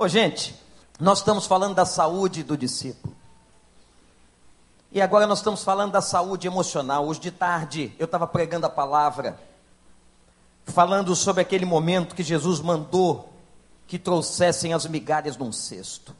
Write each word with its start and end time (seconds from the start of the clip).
Ô, 0.00 0.06
gente, 0.06 0.54
nós 1.00 1.18
estamos 1.18 1.44
falando 1.44 1.74
da 1.74 1.84
saúde 1.84 2.44
do 2.44 2.56
discípulo. 2.56 3.16
E 4.92 5.02
agora 5.02 5.26
nós 5.26 5.40
estamos 5.40 5.64
falando 5.64 5.90
da 5.90 6.00
saúde 6.00 6.46
emocional. 6.46 7.04
Hoje 7.04 7.18
de 7.18 7.32
tarde 7.32 7.92
eu 7.98 8.04
estava 8.04 8.24
pregando 8.24 8.64
a 8.64 8.70
palavra, 8.70 9.36
falando 10.66 11.16
sobre 11.16 11.42
aquele 11.42 11.64
momento 11.64 12.14
que 12.14 12.22
Jesus 12.22 12.60
mandou 12.60 13.32
que 13.88 13.98
trouxessem 13.98 14.72
as 14.72 14.86
migalhas 14.86 15.36
num 15.36 15.50
cesto. 15.50 16.14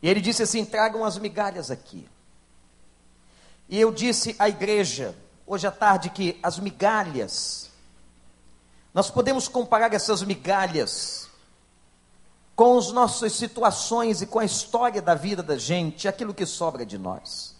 E 0.00 0.08
ele 0.08 0.20
disse 0.20 0.44
assim: 0.44 0.64
tragam 0.64 1.04
as 1.04 1.18
migalhas 1.18 1.68
aqui. 1.68 2.08
E 3.68 3.80
eu 3.80 3.90
disse 3.90 4.36
à 4.38 4.48
igreja, 4.48 5.16
hoje 5.44 5.66
à 5.66 5.72
tarde, 5.72 6.10
que 6.10 6.38
as 6.44 6.60
migalhas, 6.60 7.70
nós 8.94 9.10
podemos 9.10 9.48
comparar 9.48 9.92
essas 9.92 10.22
migalhas 10.22 11.28
com 12.60 12.76
as 12.76 12.92
nossas 12.92 13.32
situações 13.32 14.20
e 14.20 14.26
com 14.26 14.38
a 14.38 14.44
história 14.44 15.00
da 15.00 15.14
vida 15.14 15.42
da 15.42 15.56
gente, 15.56 16.06
aquilo 16.06 16.34
que 16.34 16.44
sobra 16.44 16.84
de 16.84 16.98
nós. 16.98 17.56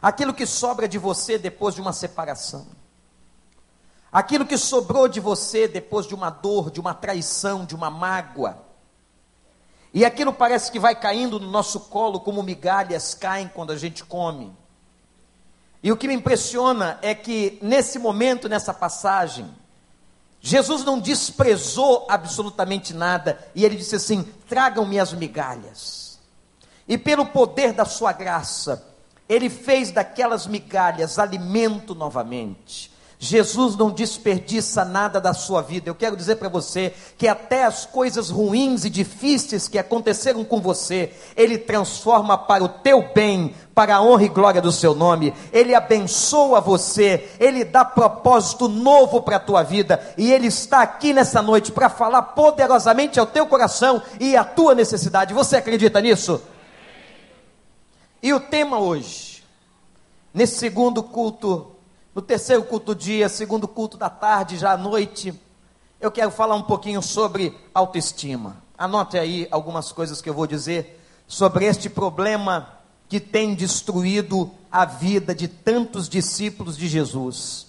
Aquilo 0.00 0.32
que 0.32 0.46
sobra 0.46 0.88
de 0.88 0.96
você 0.96 1.36
depois 1.36 1.74
de 1.74 1.82
uma 1.82 1.92
separação. 1.92 2.66
Aquilo 4.10 4.46
que 4.46 4.56
sobrou 4.56 5.06
de 5.06 5.20
você 5.20 5.68
depois 5.68 6.06
de 6.06 6.14
uma 6.14 6.30
dor, 6.30 6.70
de 6.70 6.80
uma 6.80 6.94
traição, 6.94 7.66
de 7.66 7.74
uma 7.74 7.90
mágoa. 7.90 8.56
E 9.92 10.02
aquilo 10.02 10.32
parece 10.32 10.72
que 10.72 10.80
vai 10.80 10.98
caindo 10.98 11.38
no 11.38 11.50
nosso 11.50 11.78
colo 11.78 12.20
como 12.20 12.42
migalhas 12.42 13.12
caem 13.12 13.48
quando 13.48 13.70
a 13.70 13.76
gente 13.76 14.02
come. 14.02 14.50
E 15.82 15.92
o 15.92 15.96
que 15.98 16.08
me 16.08 16.14
impressiona 16.14 16.98
é 17.02 17.14
que 17.14 17.58
nesse 17.60 17.98
momento, 17.98 18.48
nessa 18.48 18.72
passagem, 18.72 19.54
Jesus 20.46 20.84
não 20.84 21.00
desprezou 21.00 22.06
absolutamente 22.06 22.92
nada, 22.92 23.38
e 23.54 23.64
ele 23.64 23.76
disse 23.76 23.96
assim: 23.96 24.30
tragam-me 24.46 25.00
as 25.00 25.14
migalhas. 25.14 26.20
E 26.86 26.98
pelo 26.98 27.24
poder 27.24 27.72
da 27.72 27.86
sua 27.86 28.12
graça, 28.12 28.86
ele 29.26 29.48
fez 29.48 29.90
daquelas 29.90 30.46
migalhas 30.46 31.18
alimento 31.18 31.94
novamente. 31.94 32.92
Jesus 33.24 33.74
não 33.74 33.90
desperdiça 33.90 34.84
nada 34.84 35.18
da 35.18 35.32
sua 35.32 35.62
vida. 35.62 35.88
Eu 35.88 35.94
quero 35.94 36.14
dizer 36.14 36.36
para 36.36 36.50
você 36.50 36.92
que 37.16 37.26
até 37.26 37.64
as 37.64 37.86
coisas 37.86 38.28
ruins 38.28 38.84
e 38.84 38.90
difíceis 38.90 39.66
que 39.66 39.78
aconteceram 39.78 40.44
com 40.44 40.60
você, 40.60 41.10
Ele 41.34 41.56
transforma 41.56 42.36
para 42.36 42.62
o 42.62 42.68
teu 42.68 43.02
bem, 43.14 43.54
para 43.74 43.96
a 43.96 44.02
honra 44.02 44.24
e 44.24 44.28
glória 44.28 44.60
do 44.60 44.70
seu 44.70 44.94
nome. 44.94 45.32
Ele 45.54 45.74
abençoa 45.74 46.60
você, 46.60 47.30
Ele 47.40 47.64
dá 47.64 47.82
propósito 47.82 48.68
novo 48.68 49.22
para 49.22 49.36
a 49.36 49.40
tua 49.40 49.62
vida. 49.62 50.06
E 50.18 50.30
Ele 50.30 50.48
está 50.48 50.82
aqui 50.82 51.14
nessa 51.14 51.40
noite 51.40 51.72
para 51.72 51.88
falar 51.88 52.20
poderosamente 52.22 53.18
ao 53.18 53.26
teu 53.26 53.46
coração 53.46 54.02
e 54.20 54.36
à 54.36 54.44
tua 54.44 54.74
necessidade. 54.74 55.32
Você 55.32 55.56
acredita 55.56 55.98
nisso? 55.98 56.42
E 58.22 58.34
o 58.34 58.40
tema 58.40 58.78
hoje, 58.78 59.42
nesse 60.34 60.58
segundo 60.58 61.02
culto 61.02 61.73
no 62.14 62.22
terceiro 62.22 62.62
culto 62.62 62.94
do 62.94 63.00
dia, 63.00 63.28
segundo 63.28 63.66
culto 63.66 63.96
da 63.96 64.08
tarde, 64.08 64.56
já 64.56 64.72
à 64.72 64.76
noite, 64.76 65.34
eu 66.00 66.12
quero 66.12 66.30
falar 66.30 66.54
um 66.54 66.62
pouquinho 66.62 67.02
sobre 67.02 67.58
autoestima. 67.74 68.62
Anote 68.78 69.18
aí 69.18 69.48
algumas 69.50 69.90
coisas 69.90 70.22
que 70.22 70.30
eu 70.30 70.34
vou 70.34 70.46
dizer 70.46 71.00
sobre 71.26 71.64
este 71.64 71.90
problema 71.90 72.68
que 73.08 73.18
tem 73.18 73.54
destruído 73.54 74.50
a 74.70 74.84
vida 74.84 75.34
de 75.34 75.48
tantos 75.48 76.08
discípulos 76.08 76.76
de 76.76 76.86
Jesus. 76.86 77.66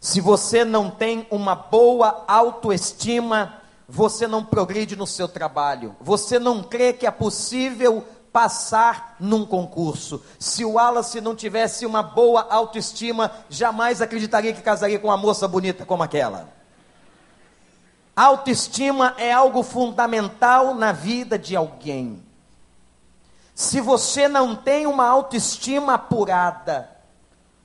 Se 0.00 0.20
você 0.20 0.64
não 0.64 0.90
tem 0.90 1.26
uma 1.30 1.54
boa 1.54 2.24
autoestima, 2.28 3.58
você 3.88 4.28
não 4.28 4.44
progride 4.44 4.94
no 4.94 5.06
seu 5.06 5.26
trabalho, 5.26 5.96
você 6.00 6.38
não 6.38 6.62
crê 6.62 6.92
que 6.92 7.06
é 7.06 7.10
possível 7.10 8.04
passar 8.32 9.16
num 9.20 9.44
concurso. 9.44 10.22
Se 10.38 10.64
o 10.64 10.72
Wallace 10.72 11.20
não 11.20 11.36
tivesse 11.36 11.84
uma 11.84 12.02
boa 12.02 12.46
autoestima, 12.48 13.30
jamais 13.48 14.00
acreditaria 14.00 14.52
que 14.52 14.62
casaria 14.62 14.98
com 14.98 15.08
uma 15.08 15.16
moça 15.16 15.46
bonita 15.46 15.84
como 15.84 16.02
aquela. 16.02 16.48
Autoestima 18.16 19.14
é 19.18 19.32
algo 19.32 19.62
fundamental 19.62 20.74
na 20.74 20.92
vida 20.92 21.38
de 21.38 21.54
alguém. 21.54 22.22
Se 23.54 23.80
você 23.80 24.28
não 24.28 24.56
tem 24.56 24.86
uma 24.86 25.06
autoestima 25.06 25.94
apurada, 25.94 26.90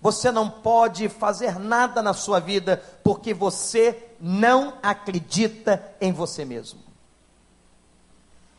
você 0.02 0.32
não 0.32 0.50
pode 0.50 1.10
fazer 1.10 1.60
nada 1.60 2.02
na 2.02 2.14
sua 2.14 2.40
vida 2.40 2.82
porque 3.04 3.34
você 3.34 4.12
não 4.20 4.74
acredita 4.84 5.84
em 6.00 6.12
você 6.12 6.46
mesmo. 6.46 6.87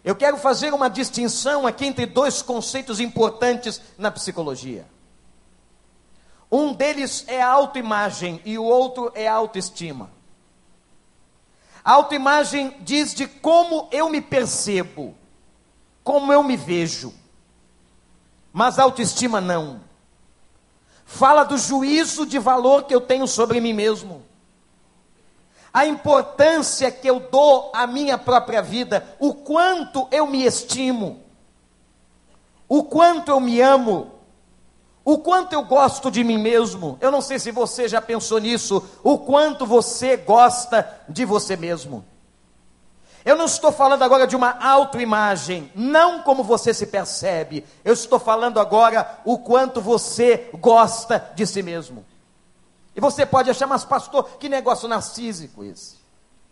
Eu 0.08 0.16
quero 0.16 0.38
fazer 0.38 0.72
uma 0.72 0.88
distinção 0.88 1.66
aqui 1.66 1.84
entre 1.84 2.06
dois 2.06 2.40
conceitos 2.40 2.98
importantes 2.98 3.78
na 3.98 4.10
psicologia. 4.10 4.86
Um 6.50 6.72
deles 6.72 7.26
é 7.28 7.42
a 7.42 7.50
autoimagem 7.50 8.40
e 8.42 8.56
o 8.56 8.64
outro 8.64 9.12
é 9.14 9.28
a 9.28 9.34
autoestima. 9.34 10.10
A 11.84 11.92
autoimagem 11.92 12.74
diz 12.80 13.12
de 13.12 13.26
como 13.26 13.86
eu 13.92 14.08
me 14.08 14.22
percebo, 14.22 15.14
como 16.02 16.32
eu 16.32 16.42
me 16.42 16.56
vejo. 16.56 17.12
Mas 18.50 18.78
a 18.78 18.84
autoestima 18.84 19.42
não. 19.42 19.82
Fala 21.04 21.44
do 21.44 21.58
juízo 21.58 22.24
de 22.24 22.38
valor 22.38 22.84
que 22.84 22.94
eu 22.94 23.00
tenho 23.02 23.28
sobre 23.28 23.60
mim 23.60 23.74
mesmo 23.74 24.24
a 25.78 25.86
importância 25.86 26.90
que 26.90 27.08
eu 27.08 27.20
dou 27.20 27.70
à 27.72 27.86
minha 27.86 28.18
própria 28.18 28.60
vida, 28.60 29.14
o 29.20 29.32
quanto 29.32 30.08
eu 30.10 30.26
me 30.26 30.44
estimo, 30.44 31.20
o 32.68 32.82
quanto 32.82 33.30
eu 33.30 33.38
me 33.38 33.60
amo, 33.60 34.10
o 35.04 35.18
quanto 35.18 35.52
eu 35.52 35.62
gosto 35.62 36.10
de 36.10 36.24
mim 36.24 36.36
mesmo. 36.36 36.98
Eu 37.00 37.12
não 37.12 37.20
sei 37.20 37.38
se 37.38 37.52
você 37.52 37.86
já 37.86 38.02
pensou 38.02 38.40
nisso, 38.40 38.84
o 39.04 39.18
quanto 39.18 39.64
você 39.64 40.16
gosta 40.16 41.00
de 41.08 41.24
você 41.24 41.56
mesmo. 41.56 42.04
Eu 43.24 43.36
não 43.36 43.44
estou 43.44 43.70
falando 43.70 44.02
agora 44.02 44.26
de 44.26 44.34
uma 44.34 44.58
autoimagem, 44.60 45.70
não 45.76 46.24
como 46.24 46.42
você 46.42 46.74
se 46.74 46.88
percebe. 46.88 47.64
Eu 47.84 47.92
estou 47.92 48.18
falando 48.18 48.58
agora 48.58 49.20
o 49.24 49.38
quanto 49.38 49.80
você 49.80 50.50
gosta 50.54 51.30
de 51.36 51.46
si 51.46 51.62
mesmo. 51.62 52.04
E 52.98 53.00
você 53.00 53.24
pode 53.24 53.48
achar, 53.48 53.68
mas 53.68 53.84
pastor, 53.84 54.28
que 54.40 54.48
negócio 54.48 54.88
narcísico 54.88 55.62
esse. 55.62 55.98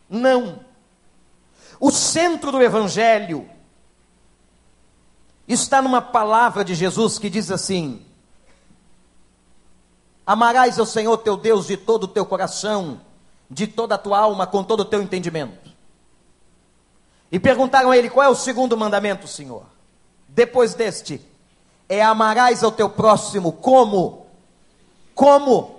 Não. 0.09 0.61
O 1.81 1.91
centro 1.91 2.53
do 2.53 2.63
Evangelho 2.63 3.51
está 5.49 5.83
numa 5.83 6.01
palavra 6.01 6.65
de 6.65 6.73
Jesus 6.73 7.19
que 7.19 7.29
diz 7.29 7.51
assim: 7.51 8.07
Amarás 10.25 10.79
ao 10.79 10.87
Senhor 10.87 11.17
teu 11.19 11.37
Deus 11.37 11.67
de 11.67 11.77
todo 11.77 12.05
o 12.05 12.09
teu 12.09 12.25
coração, 12.25 13.01
de 13.51 13.67
toda 13.67 13.97
a 13.97 13.99
tua 13.99 14.21
alma, 14.21 14.47
com 14.47 14.63
todo 14.63 14.83
o 14.83 14.85
teu 14.85 15.03
entendimento. 15.03 15.75
E 17.33 17.41
perguntaram 17.41 17.91
a 17.91 17.99
ele: 17.99 18.09
qual 18.09 18.25
é 18.25 18.29
o 18.29 18.37
segundo 18.37 18.77
mandamento, 18.77 19.27
Senhor? 19.27 19.65
Depois 20.29 20.75
deste, 20.75 21.21
é 21.89 22.05
amarás 22.05 22.63
ao 22.63 22.71
teu 22.71 22.89
próximo 22.89 23.51
como? 23.51 24.29
Como? 25.13 25.76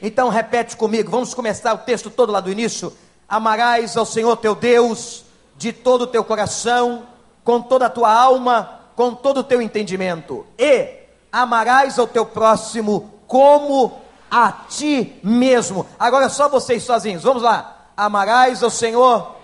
Então 0.00 0.28
repete 0.28 0.76
comigo, 0.76 1.10
vamos 1.10 1.34
começar 1.34 1.74
o 1.74 1.78
texto 1.78 2.10
todo 2.10 2.32
lá 2.32 2.40
do 2.40 2.50
início. 2.50 2.92
Amarás 3.28 3.96
ao 3.96 4.06
Senhor 4.06 4.36
teu 4.36 4.54
Deus 4.54 5.24
de 5.56 5.72
todo 5.72 6.02
o 6.02 6.06
teu 6.06 6.22
coração, 6.22 7.04
com 7.42 7.60
toda 7.60 7.86
a 7.86 7.90
tua 7.90 8.12
alma, 8.12 8.80
com 8.94 9.14
todo 9.14 9.40
o 9.40 9.44
teu 9.44 9.60
entendimento. 9.60 10.46
E 10.58 10.98
amarás 11.32 11.98
ao 11.98 12.06
teu 12.06 12.24
próximo 12.24 13.12
como 13.26 14.00
a 14.30 14.52
ti 14.52 15.18
mesmo. 15.22 15.86
Agora 15.98 16.28
só 16.28 16.48
vocês 16.48 16.82
sozinhos, 16.82 17.22
vamos 17.22 17.42
lá. 17.42 17.86
Amarás 17.96 18.62
ao 18.62 18.70
Senhor 18.70 19.37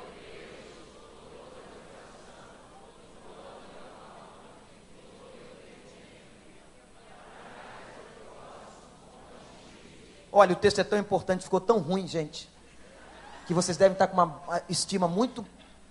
Olha, 10.36 10.52
o 10.52 10.56
texto 10.56 10.80
é 10.80 10.84
tão 10.84 10.98
importante, 10.98 11.44
ficou 11.44 11.60
tão 11.60 11.78
ruim, 11.78 12.08
gente, 12.08 12.50
que 13.46 13.54
vocês 13.54 13.76
devem 13.76 13.92
estar 13.92 14.08
com 14.08 14.14
uma 14.14 14.62
estima 14.68 15.06
muito 15.06 15.46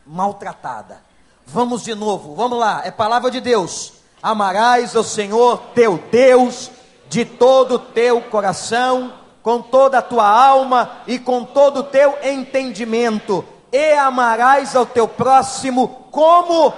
maltratada. 0.06 1.02
Vamos 1.46 1.82
de 1.82 1.96
novo, 1.96 2.36
vamos 2.36 2.60
lá, 2.60 2.82
é 2.84 2.92
palavra 2.92 3.32
de 3.32 3.40
Deus. 3.40 3.94
Amarás 4.22 4.96
o 4.96 5.04
Senhor 5.04 5.60
teu 5.74 5.98
Deus 6.12 6.70
de 7.08 7.24
todo 7.24 7.76
o 7.76 7.80
teu 7.80 8.22
coração, 8.24 9.14
com 9.42 9.62
toda 9.62 10.00
a 10.00 10.02
tua 10.02 10.28
alma 10.28 10.98
e 11.08 11.18
com 11.18 11.46
todo 11.46 11.80
o 11.80 11.84
teu 11.84 12.18
entendimento, 12.22 13.46
e 13.72 13.94
amarás 13.94 14.76
ao 14.76 14.86
teu 14.86 15.08
próximo 15.08 16.10
como 16.12 16.74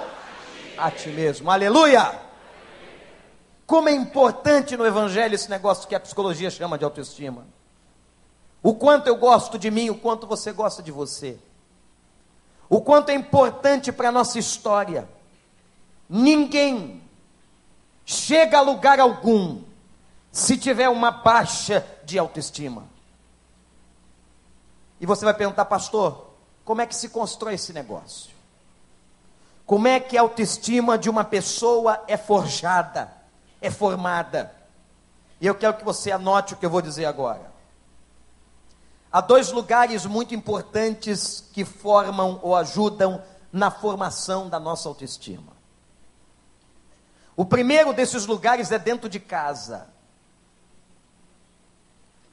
a 0.78 0.88
ti 0.88 1.08
mesmo. 1.08 1.50
Aleluia! 1.50 2.12
Como 3.66 3.88
é 3.88 3.92
importante 3.92 4.76
no 4.76 4.86
Evangelho 4.86 5.34
esse 5.34 5.50
negócio 5.50 5.88
que 5.88 5.96
a 5.96 6.00
psicologia 6.00 6.48
chama 6.48 6.78
de 6.78 6.84
autoestima. 6.84 7.55
O 8.66 8.74
quanto 8.74 9.06
eu 9.06 9.14
gosto 9.14 9.60
de 9.60 9.70
mim, 9.70 9.90
o 9.90 9.94
quanto 9.94 10.26
você 10.26 10.50
gosta 10.50 10.82
de 10.82 10.90
você. 10.90 11.38
o 12.68 12.80
quanto 12.80 13.10
é 13.10 13.14
importante 13.14 13.92
para 13.92 14.08
a 14.08 14.12
nossa 14.12 14.40
história. 14.40 15.08
Ninguém 16.08 17.00
chega 18.04 18.58
a 18.58 18.60
lugar 18.60 18.98
algum 18.98 19.62
se 20.32 20.56
tiver 20.56 20.88
uma 20.88 21.12
baixa 21.12 21.86
de 22.04 22.18
autoestima. 22.18 22.88
E 25.00 25.06
você 25.06 25.24
vai 25.24 25.34
perguntar, 25.34 25.66
pastor, 25.66 26.34
como 26.64 26.80
é 26.80 26.86
que 26.86 26.96
se 26.96 27.10
constrói 27.10 27.54
esse 27.54 27.72
negócio? 27.72 28.34
Como 29.64 29.86
é 29.86 30.00
que 30.00 30.18
a 30.18 30.22
autoestima 30.22 30.98
de 30.98 31.08
uma 31.08 31.22
pessoa 31.22 32.02
é 32.08 32.16
forjada, 32.16 33.12
é 33.60 33.70
formada? 33.70 34.52
E 35.40 35.46
eu 35.46 35.54
quero 35.54 35.74
que 35.74 35.84
você 35.84 36.10
anote 36.10 36.54
o 36.54 36.56
que 36.56 36.66
eu 36.66 36.70
vou 36.70 36.82
dizer 36.82 37.04
agora. 37.04 37.54
Há 39.16 39.22
dois 39.22 39.50
lugares 39.50 40.04
muito 40.04 40.34
importantes 40.34 41.42
que 41.50 41.64
formam 41.64 42.38
ou 42.42 42.54
ajudam 42.54 43.22
na 43.50 43.70
formação 43.70 44.46
da 44.46 44.60
nossa 44.60 44.90
autoestima. 44.90 45.54
O 47.34 47.42
primeiro 47.42 47.94
desses 47.94 48.26
lugares 48.26 48.70
é 48.70 48.78
dentro 48.78 49.08
de 49.08 49.18
casa. 49.18 49.88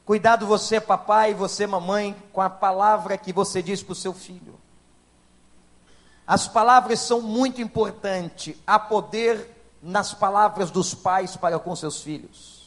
Cuidado 0.04 0.46
você, 0.46 0.82
papai, 0.82 1.34
você, 1.34 1.66
mamãe, 1.66 2.22
com 2.34 2.42
a 2.42 2.50
palavra 2.50 3.18
que 3.18 3.32
você 3.32 3.62
diz 3.62 3.82
para 3.82 3.94
o 3.94 3.96
seu 3.96 4.14
filho. 4.14 4.60
As 6.28 6.50
palavras 6.50 7.00
são 7.00 7.22
muito 7.22 7.62
importantes. 7.62 8.58
Há 8.68 8.78
poder 8.78 9.50
nas 9.82 10.14
palavras 10.14 10.70
dos 10.70 10.94
pais 10.94 11.38
para 11.38 11.58
com 11.58 11.74
seus 11.78 12.02
filhos. 12.02 12.63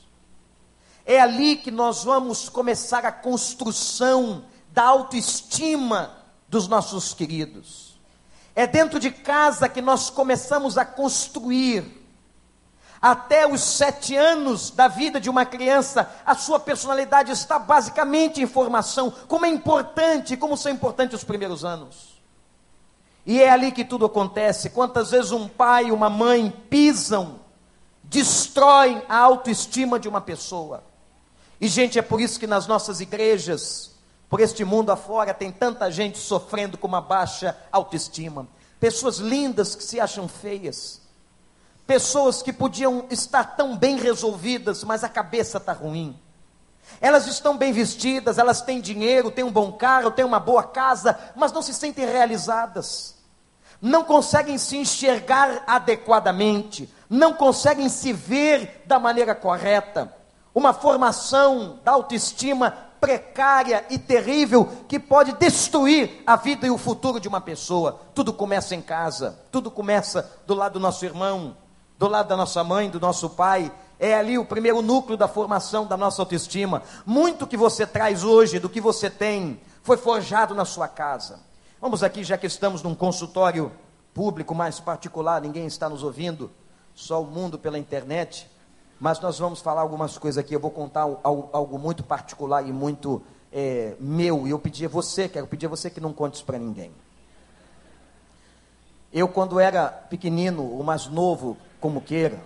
É 1.06 1.20
ali 1.20 1.54
que 1.54 1.70
nós 1.70 2.02
vamos 2.02 2.48
começar 2.48 3.06
a 3.06 3.12
construção 3.12 4.44
da 4.72 4.82
autoestima 4.82 6.10
dos 6.48 6.66
nossos 6.66 7.14
queridos. 7.14 7.96
É 8.56 8.66
dentro 8.66 8.98
de 8.98 9.12
casa 9.12 9.68
que 9.68 9.80
nós 9.80 10.10
começamos 10.10 10.76
a 10.76 10.84
construir. 10.84 12.02
Até 13.00 13.46
os 13.46 13.60
sete 13.60 14.16
anos 14.16 14.70
da 14.70 14.88
vida 14.88 15.20
de 15.20 15.30
uma 15.30 15.44
criança, 15.46 16.10
a 16.26 16.34
sua 16.34 16.58
personalidade 16.58 17.30
está 17.30 17.56
basicamente 17.56 18.42
em 18.42 18.46
formação. 18.46 19.12
Como 19.28 19.46
é 19.46 19.48
importante, 19.48 20.36
como 20.36 20.56
são 20.56 20.72
importantes 20.72 21.18
os 21.18 21.24
primeiros 21.24 21.64
anos. 21.64 22.20
E 23.24 23.40
é 23.40 23.50
ali 23.50 23.70
que 23.70 23.84
tudo 23.84 24.06
acontece. 24.06 24.70
Quantas 24.70 25.12
vezes 25.12 25.30
um 25.30 25.46
pai 25.46 25.86
e 25.86 25.92
uma 25.92 26.10
mãe 26.10 26.50
pisam, 26.68 27.38
destroem 28.02 29.02
a 29.08 29.18
autoestima 29.18 30.00
de 30.00 30.08
uma 30.08 30.20
pessoa. 30.20 30.82
E, 31.60 31.68
gente, 31.68 31.98
é 31.98 32.02
por 32.02 32.20
isso 32.20 32.38
que 32.38 32.46
nas 32.46 32.66
nossas 32.66 33.00
igrejas, 33.00 33.92
por 34.28 34.40
este 34.40 34.64
mundo 34.64 34.92
afora, 34.92 35.32
tem 35.32 35.50
tanta 35.50 35.90
gente 35.90 36.18
sofrendo 36.18 36.76
com 36.76 36.86
uma 36.86 37.00
baixa 37.00 37.56
autoestima. 37.72 38.46
Pessoas 38.78 39.16
lindas 39.18 39.74
que 39.74 39.82
se 39.82 39.98
acham 39.98 40.28
feias. 40.28 41.00
Pessoas 41.86 42.42
que 42.42 42.52
podiam 42.52 43.06
estar 43.10 43.56
tão 43.56 43.76
bem 43.76 43.96
resolvidas, 43.96 44.84
mas 44.84 45.02
a 45.02 45.08
cabeça 45.08 45.58
está 45.58 45.72
ruim. 45.72 46.18
Elas 47.00 47.26
estão 47.26 47.56
bem 47.56 47.72
vestidas, 47.72 48.38
elas 48.38 48.60
têm 48.60 48.80
dinheiro, 48.80 49.30
têm 49.30 49.44
um 49.44 49.50
bom 49.50 49.72
carro, 49.72 50.10
têm 50.10 50.24
uma 50.24 50.38
boa 50.38 50.62
casa, 50.62 51.18
mas 51.34 51.52
não 51.52 51.62
se 51.62 51.72
sentem 51.72 52.04
realizadas. 52.04 53.16
Não 53.80 54.04
conseguem 54.04 54.58
se 54.58 54.76
enxergar 54.76 55.64
adequadamente, 55.66 56.92
não 57.08 57.34
conseguem 57.34 57.88
se 57.88 58.12
ver 58.12 58.82
da 58.86 58.98
maneira 58.98 59.34
correta 59.34 60.14
uma 60.56 60.72
formação 60.72 61.78
da 61.84 61.92
autoestima 61.92 62.70
precária 62.98 63.84
e 63.90 63.98
terrível 63.98 64.66
que 64.88 64.98
pode 64.98 65.32
destruir 65.32 66.22
a 66.26 66.34
vida 66.34 66.66
e 66.66 66.70
o 66.70 66.78
futuro 66.78 67.20
de 67.20 67.28
uma 67.28 67.42
pessoa. 67.42 68.00
Tudo 68.14 68.32
começa 68.32 68.74
em 68.74 68.80
casa, 68.80 69.38
tudo 69.52 69.70
começa 69.70 70.32
do 70.46 70.54
lado 70.54 70.72
do 70.72 70.80
nosso 70.80 71.04
irmão, 71.04 71.54
do 71.98 72.08
lado 72.08 72.28
da 72.28 72.36
nossa 72.38 72.64
mãe, 72.64 72.88
do 72.88 72.98
nosso 72.98 73.28
pai. 73.28 73.70
É 74.00 74.14
ali 74.14 74.38
o 74.38 74.46
primeiro 74.46 74.80
núcleo 74.80 75.14
da 75.14 75.28
formação 75.28 75.86
da 75.86 75.94
nossa 75.94 76.22
autoestima. 76.22 76.82
Muito 77.04 77.46
que 77.46 77.56
você 77.56 77.86
traz 77.86 78.24
hoje, 78.24 78.58
do 78.58 78.70
que 78.70 78.80
você 78.80 79.10
tem, 79.10 79.60
foi 79.82 79.98
forjado 79.98 80.54
na 80.54 80.64
sua 80.64 80.88
casa. 80.88 81.40
Vamos 81.78 82.02
aqui, 82.02 82.24
já 82.24 82.38
que 82.38 82.46
estamos 82.46 82.82
num 82.82 82.94
consultório 82.94 83.70
público 84.14 84.54
mais 84.54 84.80
particular, 84.80 85.42
ninguém 85.42 85.66
está 85.66 85.86
nos 85.86 86.02
ouvindo, 86.02 86.50
só 86.94 87.20
o 87.20 87.26
mundo 87.26 87.58
pela 87.58 87.78
internet 87.78 88.55
mas 88.98 89.20
nós 89.20 89.38
vamos 89.38 89.60
falar 89.60 89.82
algumas 89.82 90.16
coisas 90.16 90.38
aqui. 90.38 90.54
Eu 90.54 90.60
vou 90.60 90.70
contar 90.70 91.02
algo, 91.02 91.48
algo 91.52 91.78
muito 91.78 92.02
particular 92.02 92.66
e 92.66 92.72
muito 92.72 93.22
é, 93.52 93.94
meu. 94.00 94.46
E 94.46 94.50
eu 94.50 94.58
pedi 94.58 94.86
a 94.86 94.88
você, 94.88 95.28
quero 95.28 95.46
pedir 95.46 95.66
a 95.66 95.68
você 95.68 95.90
que 95.90 96.00
não 96.00 96.12
conte 96.12 96.34
isso 96.34 96.44
para 96.44 96.58
ninguém. 96.58 96.92
Eu, 99.12 99.28
quando 99.28 99.60
era 99.60 99.88
pequenino, 99.88 100.62
o 100.62 100.82
mais 100.82 101.06
novo, 101.06 101.56
como 101.80 102.00
queira, 102.00 102.40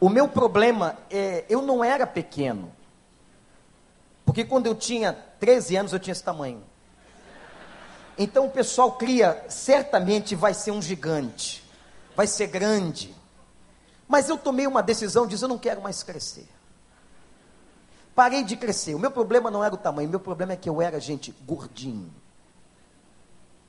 o 0.00 0.08
meu 0.08 0.28
problema 0.28 0.96
é, 1.10 1.44
eu 1.48 1.62
não 1.62 1.82
era 1.84 2.06
pequeno. 2.06 2.72
Porque 4.24 4.44
quando 4.44 4.66
eu 4.66 4.74
tinha 4.74 5.12
13 5.12 5.76
anos, 5.76 5.92
eu 5.92 5.98
tinha 5.98 6.12
esse 6.12 6.22
tamanho. 6.22 6.62
Então 8.16 8.46
o 8.46 8.50
pessoal 8.50 8.92
cria, 8.92 9.44
certamente 9.48 10.34
vai 10.34 10.52
ser 10.52 10.72
um 10.72 10.82
gigante, 10.82 11.64
vai 12.16 12.26
ser 12.26 12.48
grande. 12.48 13.14
Mas 14.08 14.28
eu 14.28 14.38
tomei 14.38 14.66
uma 14.66 14.82
decisão, 14.82 15.26
diz, 15.26 15.42
eu 15.42 15.48
não 15.48 15.58
quero 15.58 15.82
mais 15.82 16.02
crescer. 16.02 16.48
Parei 18.14 18.42
de 18.42 18.56
crescer. 18.56 18.94
O 18.94 18.98
meu 18.98 19.10
problema 19.10 19.50
não 19.50 19.62
era 19.62 19.74
o 19.74 19.78
tamanho, 19.78 20.08
o 20.08 20.10
meu 20.10 20.18
problema 20.18 20.54
é 20.54 20.56
que 20.56 20.68
eu 20.68 20.80
era, 20.80 20.98
gente, 20.98 21.30
gordinho. 21.46 22.10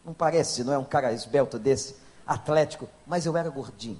Não 0.03 0.13
parece, 0.13 0.63
não 0.63 0.73
é 0.73 0.77
um 0.77 0.85
cara 0.85 1.11
esbelto 1.11 1.59
desse, 1.59 1.95
atlético, 2.25 2.87
mas 3.05 3.25
eu 3.25 3.35
era 3.35 3.49
gordinho. 3.49 3.99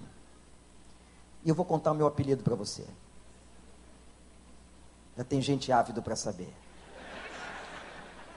E 1.43 1.49
eu 1.49 1.55
vou 1.55 1.65
contar 1.65 1.91
o 1.91 1.95
meu 1.95 2.07
apelido 2.07 2.43
para 2.43 2.55
você. 2.55 2.85
Já 5.17 5.23
tem 5.23 5.41
gente 5.41 5.71
ávido 5.71 6.01
para 6.01 6.15
saber. 6.15 6.53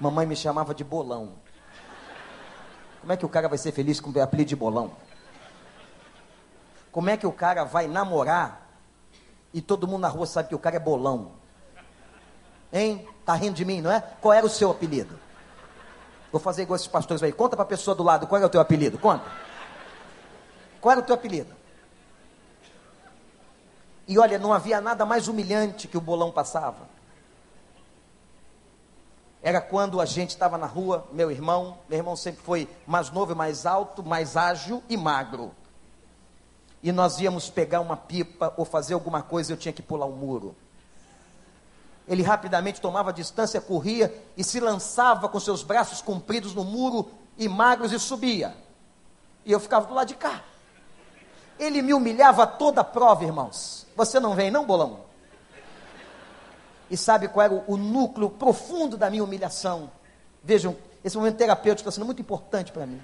Mamãe 0.01 0.27
me 0.27 0.35
chamava 0.35 0.75
de 0.75 0.83
bolão. 0.83 1.35
Como 3.01 3.13
é 3.13 3.17
que 3.17 3.25
o 3.25 3.29
cara 3.29 3.49
vai 3.49 3.59
ser 3.59 3.71
feliz 3.73 4.01
com 4.01 4.11
o 4.11 4.23
apelido 4.23 4.49
de 4.49 4.57
bolão? 4.57 4.93
Como 6.93 7.09
é 7.09 7.17
que 7.17 7.27
o 7.27 7.33
cara 7.33 7.65
vai 7.65 7.89
namorar 7.89 8.69
e 9.53 9.63
todo 9.63 9.89
mundo 9.89 10.03
na 10.03 10.09
rua 10.09 10.27
sabe 10.27 10.51
que 10.51 10.55
o 10.55 10.59
cara 10.59 10.77
é 10.77 10.79
bolão? 10.79 11.33
Hein? 12.71 13.09
Tá 13.25 13.33
rindo 13.35 13.55
de 13.55 13.65
mim, 13.65 13.81
não 13.81 13.91
é? 13.91 14.01
Qual 14.21 14.33
era 14.33 14.45
o 14.45 14.51
seu 14.51 14.71
apelido? 14.71 15.19
Vou 16.31 16.41
fazer 16.41 16.63
igual 16.63 16.77
esses 16.77 16.89
pastores 16.89 17.23
aí. 17.23 17.33
Conta 17.33 17.57
para 17.57 17.65
a 17.65 17.69
pessoa 17.69 17.95
do 17.95 18.03
lado, 18.03 18.27
qual 18.27 18.41
é 18.41 18.45
o 18.45 18.49
teu 18.49 18.61
apelido? 18.61 18.99
Conta. 18.99 19.25
Qual 20.83 20.93
era 20.93 21.01
o 21.01 21.05
teu 21.05 21.15
apelido? 21.15 21.55
E 24.07 24.19
olha, 24.19 24.39
não 24.39 24.53
havia 24.53 24.81
nada 24.81 25.07
mais 25.07 25.29
humilhante 25.29 25.89
que 25.89 25.97
o 25.97 26.01
bolão 26.01 26.31
passava. 26.31 26.91
Era 29.43 29.61
quando 29.61 30.01
a 30.01 30.05
gente 30.05 30.31
estava 30.31 30.59
na 30.59 30.67
rua, 30.67 31.07
meu 31.11 31.31
irmão, 31.31 31.79
meu 31.89 31.99
irmão 31.99 32.17
sempre 32.17 32.43
foi 32.43 32.69
mais 32.87 33.11
novo, 33.11 33.35
mais 33.35 33.65
alto, 33.65 34.03
mais 34.03 34.37
ágil 34.37 34.83
e 34.89 34.97
magro 34.97 35.55
e 36.83 36.91
nós 36.91 37.21
íamos 37.21 37.49
pegar 37.49 37.81
uma 37.81 37.97
pipa 37.97 38.53
ou 38.57 38.65
fazer 38.65 38.95
alguma 38.95 39.23
coisa, 39.23 39.53
eu 39.53 39.57
tinha 39.57 39.73
que 39.73 39.83
pular 39.83 40.07
o 40.07 40.13
um 40.13 40.17
muro. 40.17 40.57
Ele 42.09 42.23
rapidamente 42.23 42.81
tomava 42.81 43.13
distância, 43.13 43.61
corria 43.61 44.13
e 44.37 44.43
se 44.43 44.59
lançava 44.59 45.29
com 45.29 45.39
seus 45.39 45.63
braços 45.63 46.03
compridos 46.03 46.55
no 46.55 46.65
muro 46.65 47.09
e 47.39 47.49
magros 47.49 47.93
e 47.93 47.99
subia. 47.99 48.57
E 49.45 49.53
eu 49.53 49.61
ficava 49.61 49.87
do 49.87 49.95
lado 49.95 50.09
de 50.09 50.17
cá. 50.17 50.43
Ele 51.59 51.81
me 51.81 51.95
humilhava 51.95 52.47
toda 52.47 52.81
a 52.81 52.85
prova, 52.85 53.23
irmãos. 53.23 53.87
Você 53.95 54.19
não 54.19 54.35
vem, 54.35 54.51
não, 54.51 54.67
bolão? 54.67 55.01
E 56.91 56.97
sabe 56.97 57.29
qual 57.29 57.45
era 57.45 57.55
o, 57.55 57.65
o 57.69 57.77
núcleo 57.77 58.29
profundo 58.29 58.97
da 58.97 59.09
minha 59.09 59.23
humilhação? 59.23 59.91
Vejam, 60.43 60.77
esse 61.05 61.17
momento 61.17 61.37
terapêutico 61.37 61.89
está 61.89 61.95
sendo 61.95 62.07
muito 62.07 62.21
importante 62.21 62.73
para 62.73 62.85
mim. 62.85 63.01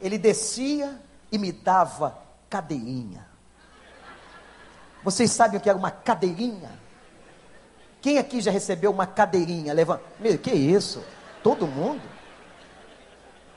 Ele 0.00 0.18
descia 0.18 1.00
e 1.30 1.38
me 1.38 1.52
dava 1.52 2.18
cadeirinha. 2.48 3.26
Vocês 5.02 5.30
sabem 5.30 5.58
o 5.58 5.62
que 5.62 5.68
era 5.68 5.78
uma 5.78 5.90
cadeirinha? 5.90 6.70
Quem 8.00 8.18
aqui 8.18 8.40
já 8.40 8.50
recebeu 8.50 8.90
uma 8.90 9.06
cadeirinha? 9.06 9.72
Levanta. 9.72 10.02
Meu, 10.18 10.38
que 10.38 10.50
isso? 10.50 11.02
Todo 11.42 11.66
mundo? 11.66 12.02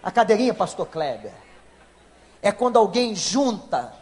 A 0.02 0.12
cadeirinha, 0.12 0.54
pastor 0.54 0.88
Kleber, 0.88 1.34
é 2.42 2.52
quando 2.52 2.78
alguém 2.78 3.16
junta 3.16 3.94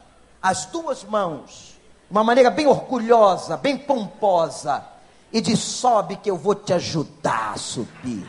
as 0.42 0.66
duas 0.66 1.04
mãos, 1.04 1.76
de 2.08 2.12
uma 2.12 2.24
maneira 2.24 2.52
bem 2.52 2.68
orgulhosa, 2.68 3.58
bem 3.58 3.78
pomposa, 3.78 4.86
e 5.32 5.42
diz: 5.42 5.60
sobe 5.60 6.16
que 6.18 6.30
eu 6.30 6.38
vou 6.38 6.56
te 6.56 6.74
ajudar 6.74 7.54
a 7.54 7.58
subir. 7.58 8.26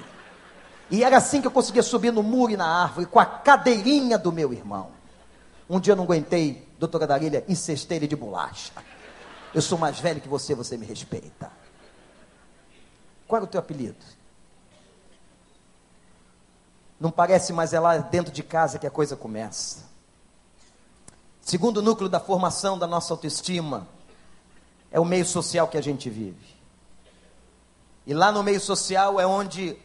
E 0.91 1.05
era 1.05 1.19
assim 1.19 1.41
que 1.41 1.47
eu 1.47 1.51
conseguia 1.51 1.83
subir 1.83 2.13
no 2.13 2.23
muro 2.23 2.53
e 2.53 2.57
na 2.57 2.83
árvore, 2.83 3.07
com 3.07 3.21
a 3.21 3.27
cadeirinha 3.27 4.17
do 4.17 4.33
meu 4.33 4.53
irmão. 4.53 4.98
Um 5.69 5.79
dia 5.79 5.93
eu 5.93 5.97
não 5.97 6.05
aguentei, 6.05 6.67
doutora 6.79 7.07
Darília, 7.07 7.45
incestei 7.49 7.99
ele 7.99 8.07
de 8.07 8.17
bolacha. 8.17 8.73
Eu 9.55 9.61
sou 9.61 9.77
mais 9.77 10.01
velho 10.01 10.21
que 10.21 10.29
você, 10.29 10.55
você 10.55 10.77
me 10.77 10.87
respeita. 10.87 11.51
Qual 13.27 13.39
era 13.39 13.45
o 13.45 13.49
teu 13.49 13.61
apelido? 13.61 13.97
Não 16.99 17.11
parece, 17.11 17.53
mas 17.53 17.73
é 17.73 17.79
lá 17.81 17.99
dentro 17.99 18.33
de 18.33 18.43
casa 18.43 18.79
que 18.79 18.87
a 18.87 18.91
coisa 18.91 19.15
começa. 19.15 19.87
Segundo 21.41 21.81
núcleo 21.81 22.09
da 22.09 22.19
formação 22.19 22.79
da 22.79 22.87
nossa 22.87 23.13
autoestima 23.13 23.87
é 24.91 24.99
o 24.99 25.05
meio 25.05 25.25
social 25.25 25.69
que 25.69 25.79
a 25.79 25.83
gente 25.83 26.11
vive. 26.11 26.57
E 28.07 28.15
lá 28.15 28.33
no 28.33 28.43
meio 28.43 28.61
social 28.61 29.21
é 29.21 29.27
onde 29.27 29.77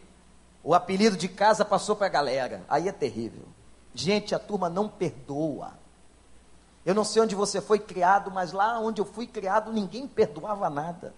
o 0.64 0.74
apelido 0.74 1.18
de 1.18 1.28
casa 1.28 1.66
passou 1.66 1.96
para 1.96 2.08
a 2.08 2.10
galera. 2.10 2.64
Aí 2.70 2.88
é 2.88 2.92
terrível. 2.92 3.46
Gente, 3.94 4.34
a 4.34 4.40
turma 4.40 4.70
não 4.70 4.88
perdoa. 4.88 5.74
Eu 6.86 6.94
não 6.94 7.04
sei 7.04 7.22
onde 7.22 7.36
você 7.36 7.62
foi 7.62 7.80
criado, 7.80 8.32
mas 8.32 8.52
lá 8.52 8.80
onde 8.80 9.00
eu 9.00 9.06
fui 9.06 9.26
criado, 9.26 9.72
ninguém 9.72 10.08
perdoava 10.08 10.70
nada. 10.70 11.14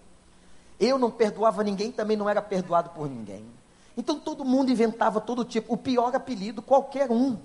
Eu 0.80 1.00
não 1.00 1.10
perdoava 1.10 1.64
ninguém, 1.64 1.92
também 1.92 2.18
não 2.18 2.30
era 2.30 2.42
perdoado 2.42 2.90
por 2.90 3.10
ninguém. 3.10 3.46
Então 3.98 4.20
todo 4.20 4.44
mundo 4.44 4.72
inventava 4.72 5.22
todo 5.22 5.46
tipo, 5.46 5.74
o 5.74 5.78
pior 5.78 6.14
apelido, 6.14 6.62
qualquer 6.62 7.10
um. 7.10 7.38